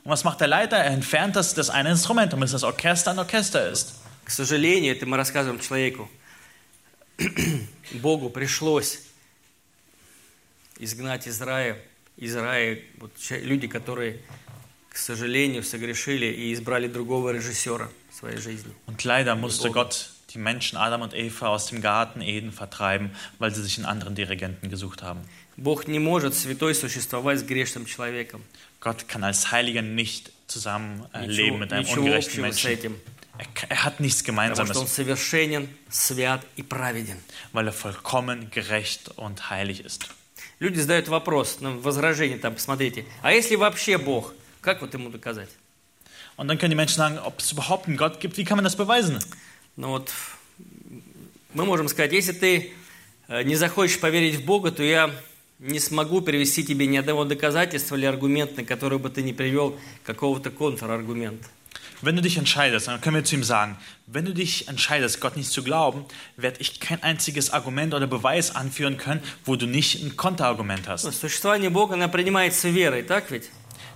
[0.05, 0.77] Und was macht der Leiter?
[0.77, 3.95] Er entfernt das, das eine Instrument, damit das Orchester ein Orchester ist.
[4.25, 6.09] К сожалению, это мы рассказываем человеку.
[7.91, 9.01] Богу пришлось
[10.79, 11.77] изгнать из рая,
[12.17, 14.21] из рая вот, люди, которые,
[14.91, 18.73] к сожалению, согрешили и избрали другого режиссера своей жизни.
[18.87, 23.55] Und leider musste Gott die Menschen Adam und Eva aus dem Garten Eden vertreiben, weil
[23.55, 25.21] sie sich einen anderen Dirigenten gesucht haben.
[25.57, 28.43] Бог не может святой существовать с грешным человеком.
[28.81, 32.71] Gott kann als Heiliger nicht zusammen äh, Ничего, leben mit einem ungerechten Menschen.
[32.71, 33.01] этим.
[33.39, 34.77] Er, er hat nichts Gemeinsames,
[37.53, 40.09] weil er vollkommen gerecht und heilig ist.
[40.63, 43.07] Люди задают вопрос, ну, возражение там, посмотрите.
[43.23, 45.49] А если вообще Бог, как вот ему доказать?
[46.37, 48.65] Und dann können die Menschen sagen, ob es überhaupt einen Gott gibt, wie kann man
[48.65, 49.19] das beweisen?
[49.77, 50.11] Ну вот,
[51.55, 52.73] мы можем сказать, если ты
[53.29, 55.11] э, не захочешь поверить в Бога, то я
[55.59, 60.51] не смогу привести тебе ни одного доказательства или аргумента, который бы ты не привел какого-то
[60.51, 61.47] контраргумента.
[62.03, 65.37] Wenn du dich entscheidest, dann können wir zu ihm sagen, wenn du dich entscheidest, Gott
[65.37, 66.07] nicht zu glauben,
[66.39, 70.93] werde ich kein einziges Argument oder Beweis anführen können, wo du nicht ein Konterargument Ну,
[70.93, 71.13] hast.
[71.13, 73.51] Существование Бога, оно принимается верой, так ведь?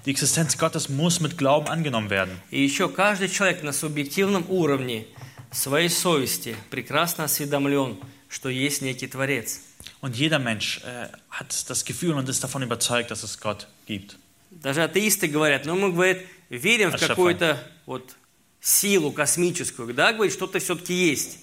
[0.06, 2.40] Die Existenz Gottes muss mit Glauben angenommen werden.
[2.52, 5.06] И еще каждый человек на субъективном уровне
[5.52, 7.98] своей совести прекрасно осведомлен,
[8.30, 9.62] что есть некий Творец.
[10.02, 14.18] Und jeder Mensch äh, hat das Gefühl und ist davon überzeugt, dass es Gott gibt.
[14.52, 17.10] Даже атеисты говорят, ну мы, говорит, верим в А шафа?
[17.16, 18.16] какую-то вот
[18.62, 21.38] силу космическую, да, говорит, что-то все-таки есть.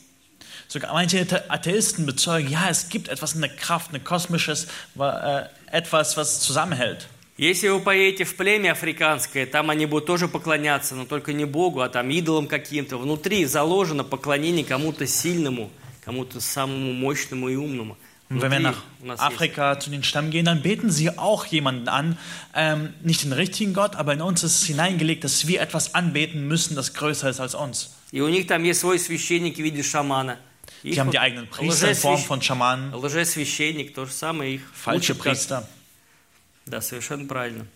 [0.68, 4.66] Sogar manche Athe- Atheisten bezeugen, ja, es gibt etwas, eine Kraft, ein kosmisches,
[4.97, 7.09] wa- äh, etwas, was zusammenhält.
[7.42, 11.82] Если вы поедете в племя африканское, там они будут тоже поклоняться, но только не Богу,
[11.82, 12.98] а там идолам каким-то.
[12.98, 15.72] Внутри заложено поклонение кому-то сильному,
[16.06, 17.98] кому-то самому мощному и умному.
[18.30, 18.78] Und wenn wir nach.
[19.18, 22.20] Afrika zu den Stämmen gehen, dann beten sie auch jemanden an.
[22.54, 26.76] Ähm, nicht den richtigen Gott, aber in uns ist hineingelegt, dass wir etwas anbeten müssen,
[26.76, 27.89] das größer ist als uns.
[28.12, 30.38] И у них там есть свой священник в виде шамана.
[30.84, 35.16] Die haben die eigenen Priester in Form von Schamanen, Лжесвященник, то же самое их falsche
[35.16, 35.68] как- Priester.
[36.72, 37.67] Да, совершенно правильно.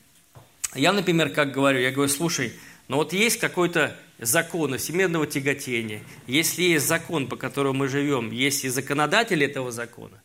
[0.73, 2.53] Я, например, как говорю, я говорю, слушай,
[2.87, 8.63] ну вот есть какой-то закон всемирного тяготения, если есть закон, по которому мы живем, есть
[8.63, 10.21] и законодатель этого закона,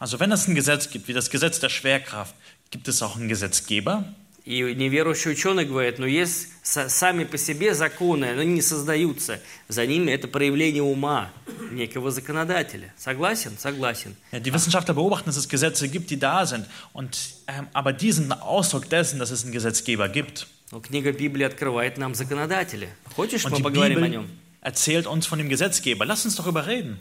[0.00, 2.34] Also wenn es ein Gesetz gibt, wie das Gesetz der Schwerkraft,
[2.72, 4.12] gibt es auch einen Gesetzgeber.
[4.44, 9.86] И неверующий ученый говорит, ну есть са- сами по себе законы, они не создаются, за
[9.86, 11.30] ними это проявление ума
[11.70, 12.92] некого законодателя.
[12.98, 13.56] Согласен?
[13.58, 14.16] Согласен.
[14.32, 16.66] Ja, die Wissenschaftler beobachten, dass es Gesetze gibt, die da sind.
[16.92, 20.46] Und, ähm, aber die sind ein Ausdruck dessen, dass es einen Gesetzgeber gibt.
[20.72, 22.88] Но книга Библии открывает нам законодателя.
[23.14, 24.30] Хочешь, Und мы поговорим о Bibel нем?
[24.62, 26.04] erzählt uns von dem Gesetzgeber.
[26.06, 26.98] Lass uns doch überreden.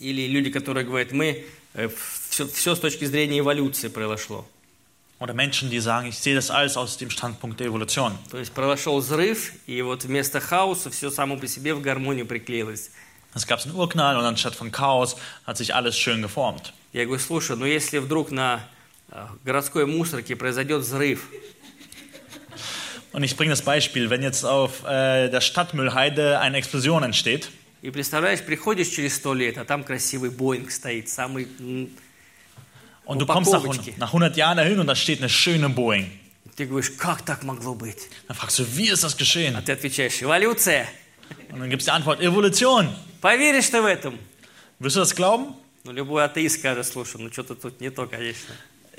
[0.00, 1.44] Или люди, которые говорят, мы
[2.30, 4.46] все, все с точки зрения эволюции произошло.
[5.19, 8.17] Oder Menschen, die sagen, ich sehe das alles aus dem Standpunkt der Evolution.
[8.29, 12.91] То есть произошел взрыв, и вот вместо хаоса все само по себе в гармонию приклеилось.
[13.35, 15.15] Es gab einen Urknall und anstatt von Chaos
[15.45, 16.73] hat sich alles schön geformt.
[16.91, 18.67] Я говорю, слушай, ну если вдруг на
[19.09, 21.27] э, городской мусорке произойдет взрыв,
[23.13, 27.49] Und ich bringe das Beispiel, wenn jetzt auf äh, der Stadtmüllheide eine Explosion entsteht
[27.83, 31.47] и представляешь, приходишь через сто лет, а там красивый Боинг стоит, самый...
[33.07, 33.93] м, und du kommst nach, Упаковочки.
[33.97, 36.09] nach 100 Jahren dahin und da steht eine schöne Boeing.
[36.55, 38.09] Ты говоришь, как так могло быть?
[38.27, 39.55] Dann fragst du, wie ist das geschehen?
[39.55, 40.87] А ты отвечаешь, эволюция.
[41.51, 42.89] Und dann gibt es die Antwort, Evolution.
[43.21, 44.19] Поверишь ты в этом?
[44.79, 45.55] Wirst du das glauben?
[45.83, 48.53] Ну, любой атеист скажет, слушай, ну что-то тут не то, конечно.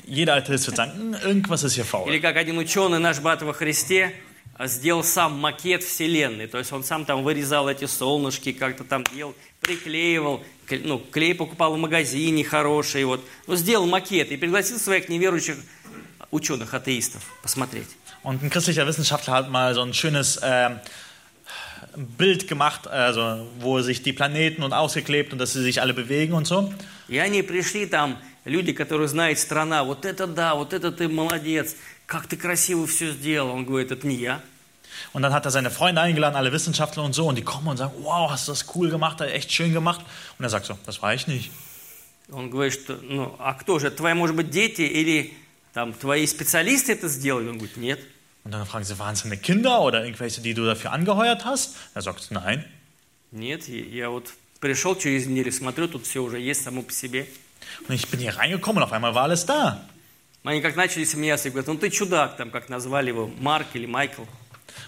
[0.06, 2.08] Jeder Atheist wird sagen, "Hm, irgendwas ist hier faul.
[2.08, 4.27] Или как один ученый, наш брат во Христе, а,
[4.67, 6.47] Сделал сам макет Вселенной.
[6.47, 11.73] То есть он сам там вырезал эти солнышки, как-то там делал, приклеивал, ну, клей покупал
[11.75, 13.05] в магазине хороший.
[13.05, 13.25] Вот.
[13.47, 15.57] Ну, сделал макет и пригласил своих неверующих
[16.31, 17.87] ученых, атеистов, посмотреть.
[18.21, 20.79] Und ein christlicher Wissenschaftler hat mal so ein schönes ähm,
[21.95, 26.33] Bild gemacht, also wo sich die Planeten und ausgeklebt und dass sie sich alle bewegen
[26.33, 26.73] und so.
[27.07, 31.75] И они пришли там, люди, которые знают страна, вот это да, вот это ты молодец,
[32.05, 33.51] как ты красиво все сделал.
[33.51, 34.41] Он говорит, это не я.
[35.12, 37.76] Und dann hat er seine Freunde eingeladen, alle Wissenschaftler und so, und die kommen und
[37.76, 40.00] sagen, wow, hast du das cool gemacht, echt schön gemacht.
[40.38, 41.50] Und er sagt so, das war ich nicht.
[42.32, 45.34] Он говорит, что, ну, а кто же, твои, может быть, дети или
[45.74, 47.48] там твои специалисты это сделали?
[47.48, 48.00] Он говорит, нет.
[48.44, 51.76] Und dann fragen sie, waren es deine Kinder oder irgendwelche, die du dafür angeheuert hast?
[51.94, 52.64] Er sagt, nein.
[53.30, 57.26] Нет, я- я вот пришел через неделю, смотрю, тут все уже есть само по себе.
[57.88, 59.86] Und ich bin hier reingekommen und auf einmal war alles da.
[60.44, 63.86] Они как начали смеяться и говорят, ну ты чудак, там, как назвали его, Марк или
[63.86, 64.22] Майкл.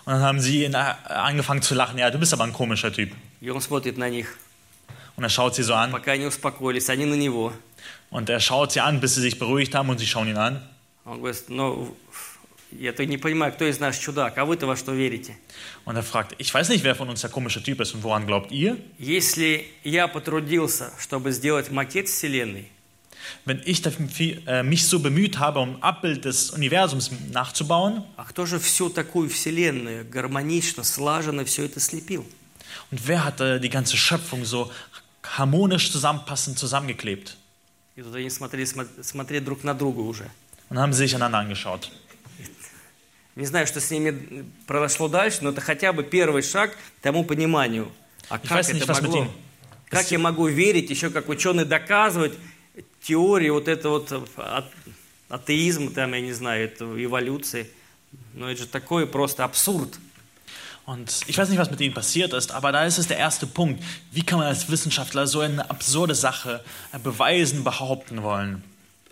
[0.04, 2.92] Und dann haben sie ihn, äh, angefangen zu lachen, ja, du bist aber ein komischer
[2.92, 3.12] Typ.
[3.40, 4.36] И он смотрит на них,
[5.16, 7.52] Und er schaut sie so an пока они успокоились, они на него.
[8.10, 10.62] und er schaut sie an, bis sie sich beruhigt haben und sie schauen ihn an.
[11.04, 11.96] Он говорит, ну,
[12.72, 15.36] я-то не понимаю, кто из нас чудак, а вы-то во что верите?
[15.84, 18.26] Und er fragt, ich weiß nicht, wer von uns der komische Typ ist und woran
[18.26, 18.76] glaubt ihr?
[18.98, 22.68] Если я потрудился, чтобы сделать макет Вселенной,
[23.45, 28.59] Wenn ich äh, mich so bemüht habe, um Abbild des Universums nachzubauen, а кто же
[28.59, 32.25] всю такую Вселенную гармонично, слаженно все это слепил?
[32.91, 34.71] und wer hat äh, die ganze Schöpfung so
[35.23, 37.37] harmonisch zusammenpassend zusammengeklebt?
[37.95, 40.29] И тут они смотрели, смо- смотрели друг на друга уже.
[40.69, 41.89] Und haben sich einander angeschaut.
[43.35, 47.23] Не знаю, что с ними произошло дальше, но это хотя бы первый шаг к тому
[47.23, 47.91] пониманию.
[48.29, 49.27] А Ich как nicht, это mit могло?
[49.89, 52.33] Как я могу верить, еще как ученый доказывать
[53.02, 54.68] теорию вот это вот а-
[55.28, 57.70] атеизм, там, я не знаю, это эволюции.
[58.34, 59.98] Но это же такой просто абсурд.
[60.86, 63.46] Und ich weiß nicht, was mit ihnen passiert ist, aber da ist es der erste
[63.48, 63.82] Punkt.
[64.12, 68.62] Wie kann man als Wissenschaftler so eine absurde Sache äh, beweisen, behaupten wollen?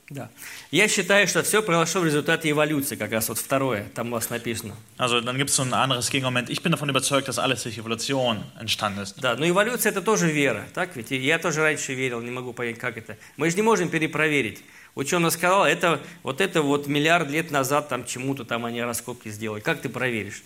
[0.10, 0.30] Да.
[0.72, 4.32] Я считаю, что все произошло в результате эволюции, как раз вот второе, там у вас
[4.32, 4.76] написано.
[4.98, 6.50] Also dann gibt es so ein anderes Gegenargument.
[6.50, 9.22] Ich bin davon überzeugt, dass alles durch Evolution entstanden ist.
[9.22, 11.12] Да, но эволюция это тоже вера, так ведь?
[11.12, 13.18] Я тоже раньше верил, не могу понять, как это.
[13.38, 14.64] Мы же не можем перепроверить.
[14.96, 19.62] Ученый сказал, это вот это вот миллиард лет назад там чему-то там они раскопки сделали.
[19.62, 20.42] Как ты проверишь?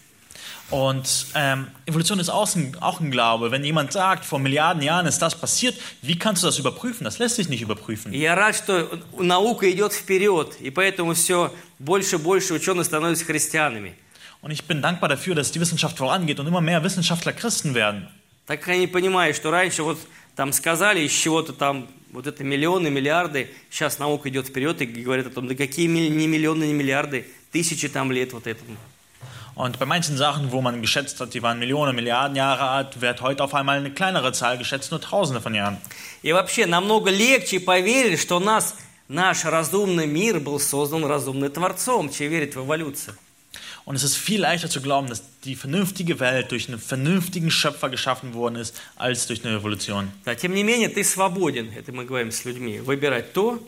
[0.74, 3.52] Und ähm, Evolution ist auch ein, auch ein Glaube.
[3.52, 7.04] Wenn jemand sagt, vor Milliarden Jahren ist das passiert, wie kannst du das überprüfen?
[7.04, 8.12] Das lässt sich nicht überprüfen.
[8.12, 13.94] Я рад, что наука идет вперед, и поэтому все больше и больше ученых становятся христианами.
[14.42, 18.08] Und ich bin dankbar dafür, dass die Wissenschaft vorangeht und immer mehr Wissenschaftler Christen werden.
[18.48, 20.00] Так как они понимают, что раньше вот
[20.36, 25.28] там сказали из чего-то там вот это миллионы, миллиарды, сейчас наука идет вперед и говорит
[25.28, 28.76] о том, да какие не миллионы, не миллиарды, тысячи там лет вот этому.
[29.55, 33.21] Und bei manchen Sachen, wo man geschätzt hat, die waren Millionen, Milliarden Jahre alt, wird
[33.23, 35.79] heute auf einmal eine kleinere Zahl geschätzt, nur Tausende von Jahren.
[36.23, 38.77] И вообще намного легче поверить, что нас,
[39.09, 43.17] наш разумный мир был создан разумным Творцом, чем верить в эволюцию.
[43.85, 47.89] Und es ist viel leichter zu glauben, dass die vernünftige Welt durch einen vernünftigen Schöpfer
[47.89, 50.13] geschaffen worden ist, als durch eine Evolution.
[50.25, 53.59] Да, тем не менее, ты свободен, это мы говорим с людьми, выбирать то,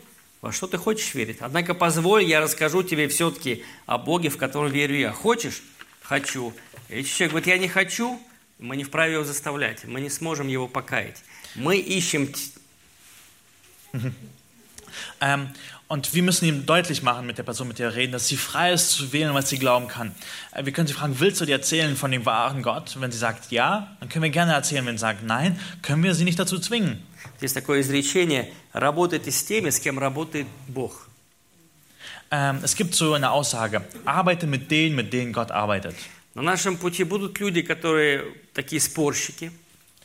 [0.41, 1.37] Во что ты хочешь верить?
[1.39, 5.11] Однако позволь, я расскажу тебе все-таки о Боге, в котором верю я.
[5.11, 5.61] Хочешь?
[6.05, 6.53] Хочу.
[6.89, 8.21] Если человек говорит, я не хочу,
[8.59, 9.85] мы не вправе его заставлять.
[9.85, 11.23] Мы не сможем его покаять.
[11.55, 12.33] Мы ищем
[15.19, 15.49] Ähm,
[15.87, 18.37] und wir müssen ihm deutlich machen mit der Person, mit der wir reden, dass sie
[18.37, 20.13] frei ist zu wählen, was sie glauben kann.
[20.51, 22.99] Äh, wir können sie fragen, willst du dir erzählen von dem wahren Gott?
[22.99, 24.85] Wenn sie sagt ja, dann können wir gerne erzählen.
[24.85, 27.03] Wenn sie sagt nein, können wir sie nicht dazu zwingen.
[27.39, 31.04] Есть такое изречение, работайте с теми, с кем работает Бог.
[32.31, 35.95] Ähm, es gibt so eine Aussage, arbeite mit denen, mit denen Gott arbeitet.
[36.33, 38.23] На нашем пути будут люди, которые
[38.53, 39.51] такие спорщики.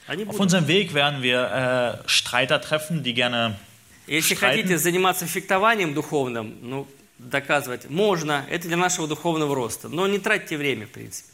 [0.09, 0.41] Они Auf будут.
[0.41, 3.57] unserem Weg werden wir äh, Streiter treffen, die gerne
[4.07, 4.63] Если streiten.
[4.63, 6.87] хотите заниматься фехтованием духовным, ну,
[7.19, 9.89] доказывать можно, это для нашего духовного роста.
[9.89, 11.29] Но не тратьте время, в принципе.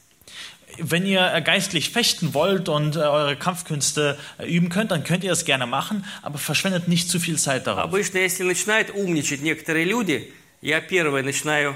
[0.79, 5.23] Wenn ihr äh, geistlich fechten wollt und äh, eure Kampfkünste äh, üben könnt, dann könnt
[5.23, 7.85] ihr das gerne machen, aber verschwendet nicht zu viel Zeit darauf.
[7.85, 11.76] Обычно, если начинают умничать некоторые люди, я первый начинаю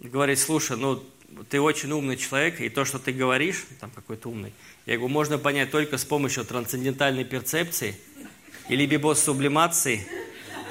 [0.00, 1.02] говорить, слушай, ну,
[1.50, 4.52] ты очень умный человек, и то, что ты говоришь, там какой-то умный,
[4.86, 7.96] я говорю, можно понять только с помощью трансцендентальной перцепции
[8.68, 10.06] или бибос-сублимации,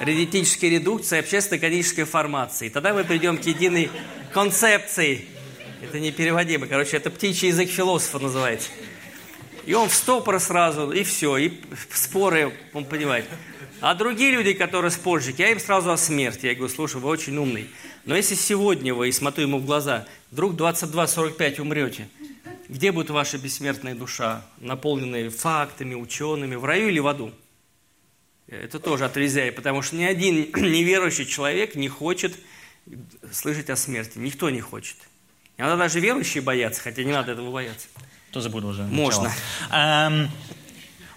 [0.00, 2.68] редетической редукции, общественно-экономической формации.
[2.68, 3.90] Тогда мы придем к единой
[4.32, 5.26] концепции.
[5.82, 6.66] Это непереводимо.
[6.66, 8.70] Короче, это птичий язык философа называется.
[9.64, 11.52] И он в стопор сразу, и все, и
[11.92, 13.26] споры, он понимает.
[13.80, 16.46] А другие люди, которые спорщики, я им сразу о смерти.
[16.46, 17.68] Я говорю, слушай, вы очень умный.
[18.04, 22.08] Но если сегодня вы, и смотрю ему в глаза, вдруг 22-45 умрете,
[22.68, 27.32] где будет ваша бессмертная душа, наполненная фактами, учеными, в раю или в аду?
[28.48, 32.34] Это тоже отрезяй, потому что ни один неверующий человек не хочет
[33.32, 34.18] слышать о смерти.
[34.18, 34.96] Никто не хочет.
[35.58, 37.88] Иногда даже верующие боятся, хотя не надо этого бояться.
[38.32, 39.32] Das wurde уже Можно.
[39.72, 40.28] Ähm,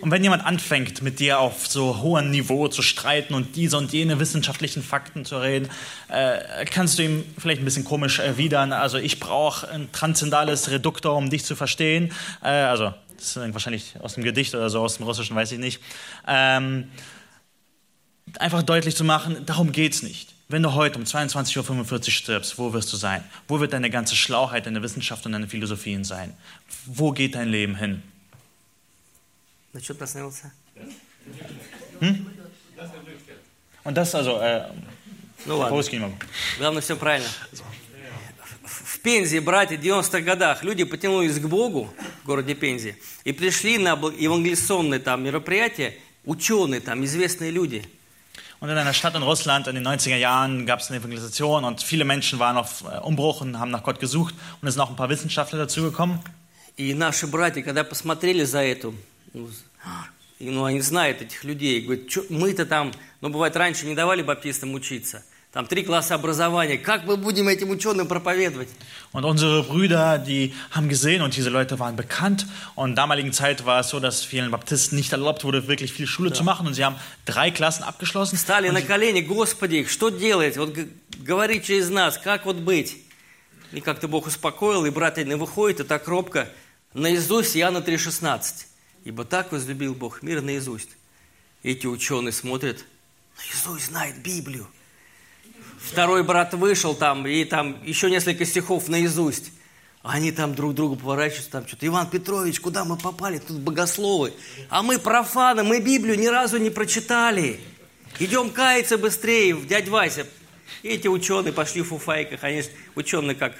[0.02, 3.92] und wenn jemand anfängt, mit dir auf so hohem Niveau zu streiten und diese und
[3.92, 5.70] jene wissenschaftlichen Fakten zu reden,
[6.08, 8.72] äh, kannst du ihm vielleicht ein bisschen komisch erwidern.
[8.72, 12.14] Also ich brauche ein transzendales Reduktor, um dich zu verstehen.
[12.42, 15.60] Äh, also das ist wahrscheinlich aus dem Gedicht oder so, aus dem Russischen, weiß ich
[15.60, 15.82] nicht.
[16.26, 16.90] Ähm,
[18.40, 20.34] einfach deutlich zu machen, darum geht es nicht.
[20.48, 23.24] Wenn du heute um 22.45 Uhr stirbst, wo wirst du sein?
[23.48, 26.36] Wo wird deine ganze Schlauheit, deine Wissenschaft und deine Philosophien sein?
[26.86, 28.02] Wo geht dein Leben hin?
[29.74, 30.52] На что ты остановился?
[33.84, 34.72] Und das also, äh,
[35.46, 36.16] Ну ладно, по-русски не могу.
[36.58, 37.28] главное все правильно.
[38.64, 41.94] В Пензе, братья, в 90-х годах люди потянулись к Богу
[42.24, 45.96] в городе Пензе и пришли на евангелиционные там мероприятия,
[46.26, 47.84] ученые там, известные люди.
[48.62, 51.82] Und in einer Stadt in Russland in den 90er Jahren gab es eine Evangelisation und
[51.82, 54.90] viele Menschen waren auf äh, Umbruch und haben nach Gott gesucht und es sind auch
[54.90, 56.20] ein paar Wissenschaftler dazugekommen.
[56.76, 58.94] И наши братья, когда посмотрели за эту,
[59.34, 59.50] ну,
[60.40, 64.74] ну, они знают этих людей, говорят, «Чё, мы-то там, ну, бывает, раньше не давали баптистам
[64.74, 68.70] учиться, там три класса образования, как мы будем этим ученым проповедовать?
[69.12, 72.46] Und unsere Brüder, die haben gesehen und diese Leute waren bekannt.
[72.76, 76.06] Und in damaligen Zeit war es so, dass vielen Baptisten nicht erlaubt wurde, wirklich viel
[76.06, 76.68] Schule zu machen.
[76.68, 78.38] Und sie haben drei Klassen abgeschlossen.
[78.38, 80.56] Встали на колени, Господи, что делать?
[80.58, 80.78] Вот
[81.18, 82.98] говори через нас, как вот быть?
[83.72, 86.48] И как-то Бог успокоил, и брат один выходит, и так робко,
[86.94, 88.69] наизусть Иоанна 3,16.
[89.10, 90.92] Ибо так возлюбил Бог мир наизусть.
[91.64, 92.86] Эти ученые смотрят,
[93.40, 94.68] наизусть знает Библию.
[95.80, 99.52] Второй брат вышел там, и там еще несколько стихов наизусть.
[100.04, 103.40] Они там друг другу поворачиваются, там что-то, Иван Петрович, куда мы попали?
[103.40, 104.32] Тут богословы.
[104.70, 107.60] А мы профаны, мы Библию ни разу не прочитали.
[108.20, 110.28] Идем каяться быстрее, дядь Вася.
[110.84, 113.56] Эти ученые пошли в фуфайках, они ж ученые как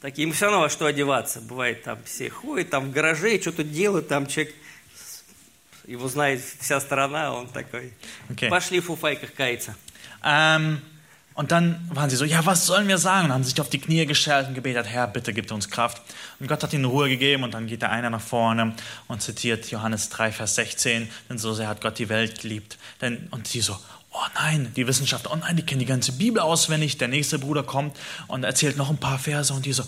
[0.00, 1.42] такие, им все равно во что одеваться.
[1.42, 4.54] Бывает там все ходят, там в гараже, что-то делают, там человек,
[5.87, 7.93] его знает вся страна, он такой.
[8.29, 8.49] Okay.
[8.49, 9.75] Пошли в фуфайках каяться.
[10.23, 10.81] Ähm,
[11.35, 13.25] und dann waren sie so, ja, was sollen wir sagen?
[13.25, 16.01] Und haben sich auf die Knie gestellt und gebetet, Herr, bitte gib uns Kraft.
[16.39, 18.75] Und Gott hat ihnen Ruhe gegeben und dann geht der eine nach vorne
[19.07, 22.77] und zitiert Johannes 3, Vers 16, denn so sehr hat Gott die Welt geliebt.
[23.01, 23.75] Denn, und sie so,
[24.11, 26.99] oh nein, die Wissenschaftler, oh nein, die kennen die ganze Bibel auswendig.
[26.99, 29.83] Der nächste Bruder kommt und erzählt noch ein paar Verse und die so,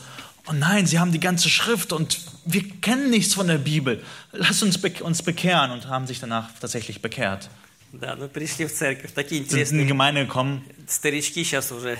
[0.48, 4.04] oh nein, sie haben die ganze Schrift und wir kennen nichts von der Bibel.
[4.32, 7.50] Lass uns be uns bekehren und haben sich danach tatsächlich bekehrt.
[7.94, 9.14] Да, ну пришли в церковь.
[9.14, 11.98] Такие Sind in die интересные Gemeinde gekommen, старички сейчас уже.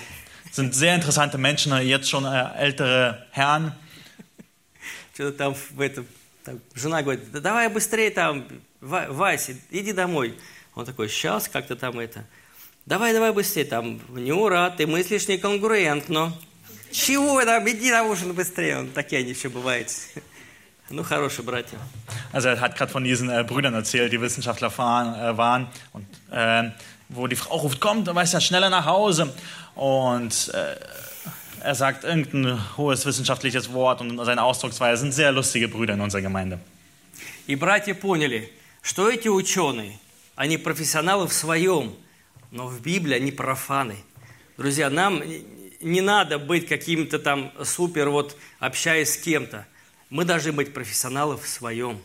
[0.52, 3.72] sind sehr interessante Menschen, jetzt schon äh, ältere Herren.
[5.14, 6.06] Что-то там в этом...
[6.44, 8.46] там жена говорит, да давай быстрее там,
[8.82, 10.38] Ва- Вася, иди домой.
[10.76, 12.26] Он такой, сейчас как-то там это...
[12.86, 16.34] Давай, давай быстрее, там, Нюра, ты мыслишь неконгруентно.
[16.93, 18.79] Чего там, иди на ужин быстрее.
[18.79, 19.89] Он, такие они все бывают.
[20.91, 21.79] Ну, хорошие братья.
[22.33, 25.69] Also er hat gerade von diesen äh, Brüdern erzählt, die Wissenschaftler fahren, äh, waren.
[25.93, 26.71] Und äh,
[27.09, 29.33] wo die Frau ruft, kommt, weißt ja, schneller nach Hause.
[29.77, 30.77] Und äh,
[31.63, 36.23] er sagt irgendein hohes wissenschaftliches Wort und seine Ausdrucksweise sind sehr lustige Brüder in unserer
[36.23, 36.59] Gemeinde.
[37.47, 38.51] И братья поняли,
[38.83, 39.99] что эти ученые,
[40.37, 41.95] они профессионалы в своем,
[42.51, 43.97] но в Библии они профаны.
[44.57, 45.23] Друзья, нам
[45.81, 49.67] не надо быть каким-то там супер, вот общаясь с кем-то.
[50.11, 52.01] Мы должны быть профессионалы в своем.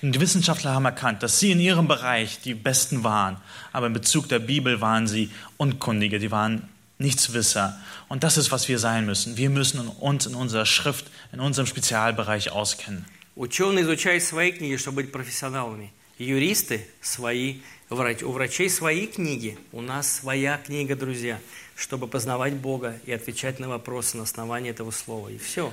[0.00, 3.36] Die Wissenschaftler haben erkannt, dass sie in ihrem Bereich die Besten waren,
[3.70, 6.68] aber in Bezug der Bibel waren sie Unkundige, die waren
[6.98, 7.78] Nichtswisser.
[8.08, 9.36] Und das ist, was wir sein müssen.
[9.36, 13.04] Wir müssen uns in unserer Schrift, in unserem Spezialbereich auskennen.
[13.36, 15.92] Ученые изучают свои книги, чтобы быть профессионалами.
[16.18, 21.38] Юристы свои, у врачей свои книги, у нас своя книга, друзья,
[21.78, 25.28] чтобы познавать Бога и отвечать на вопросы на основании этого слова.
[25.28, 25.72] И все.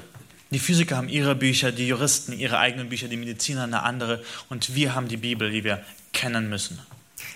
[0.52, 4.76] Die Physiker haben ihre Bücher, die Juristen ihre eigenen Bücher, die Mediziner eine andere und
[4.76, 5.84] wir haben die Bibel, die wir
[6.14, 6.80] kennen müssen.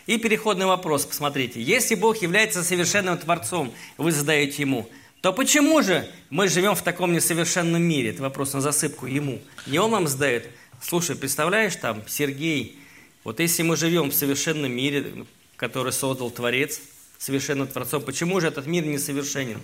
[0.06, 1.62] И переходный вопрос, посмотрите.
[1.62, 4.88] Если Бог является совершенным Творцом, вы задаете Ему,
[5.22, 8.12] то почему же мы живем в таком несовершенном мире?
[8.12, 9.42] Это вопрос на засыпку Ему.
[9.66, 10.48] Не Он вам задает.
[10.82, 12.80] Слушай, представляешь, там, Сергей,
[13.24, 15.26] вот если мы живем в совершенном мире,
[15.58, 16.80] который создал Творец,
[17.20, 19.62] совершенным Творцом, почему же этот мир несовершенен?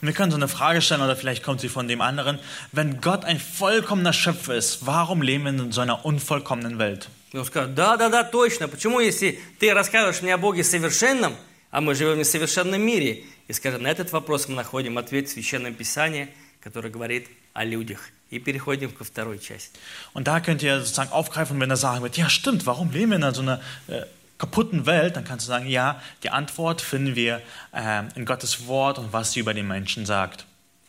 [0.00, 2.38] Wir können so eine Frage stellen, oder vielleicht kommt sie von dem anderen.
[2.72, 7.08] Wenn Gott ein vollkommener Schöpfer ist, warum leben wir in so einer unvollkommenen Welt?
[7.32, 8.68] Он да, да, да, точно.
[8.68, 11.34] Почему, если ты рассказываешь мне о Боге совершенном,
[11.70, 13.24] а мы живем в несовершенном мире?
[13.48, 16.28] И скажет, на этот вопрос мы находим ответ в Священном Писании,
[16.60, 18.10] который говорит о людях.
[18.30, 19.78] И переходим ко второй части.
[20.14, 23.28] Und da könnt ihr sozusagen aufgreifen, wenn er sagen wird, ja stimmt, warum leben wir
[23.28, 24.02] in so einer äh,
[24.42, 25.14] kaputten Welt?
[25.14, 27.40] Dann kannst du sagen, ja, die Antwort finden wir
[27.72, 30.46] äh, in Gottes Wort und was sie über den Menschen sagt.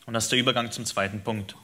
[0.07, 1.55] Und das ist der Übergang zum zweiten Punkt.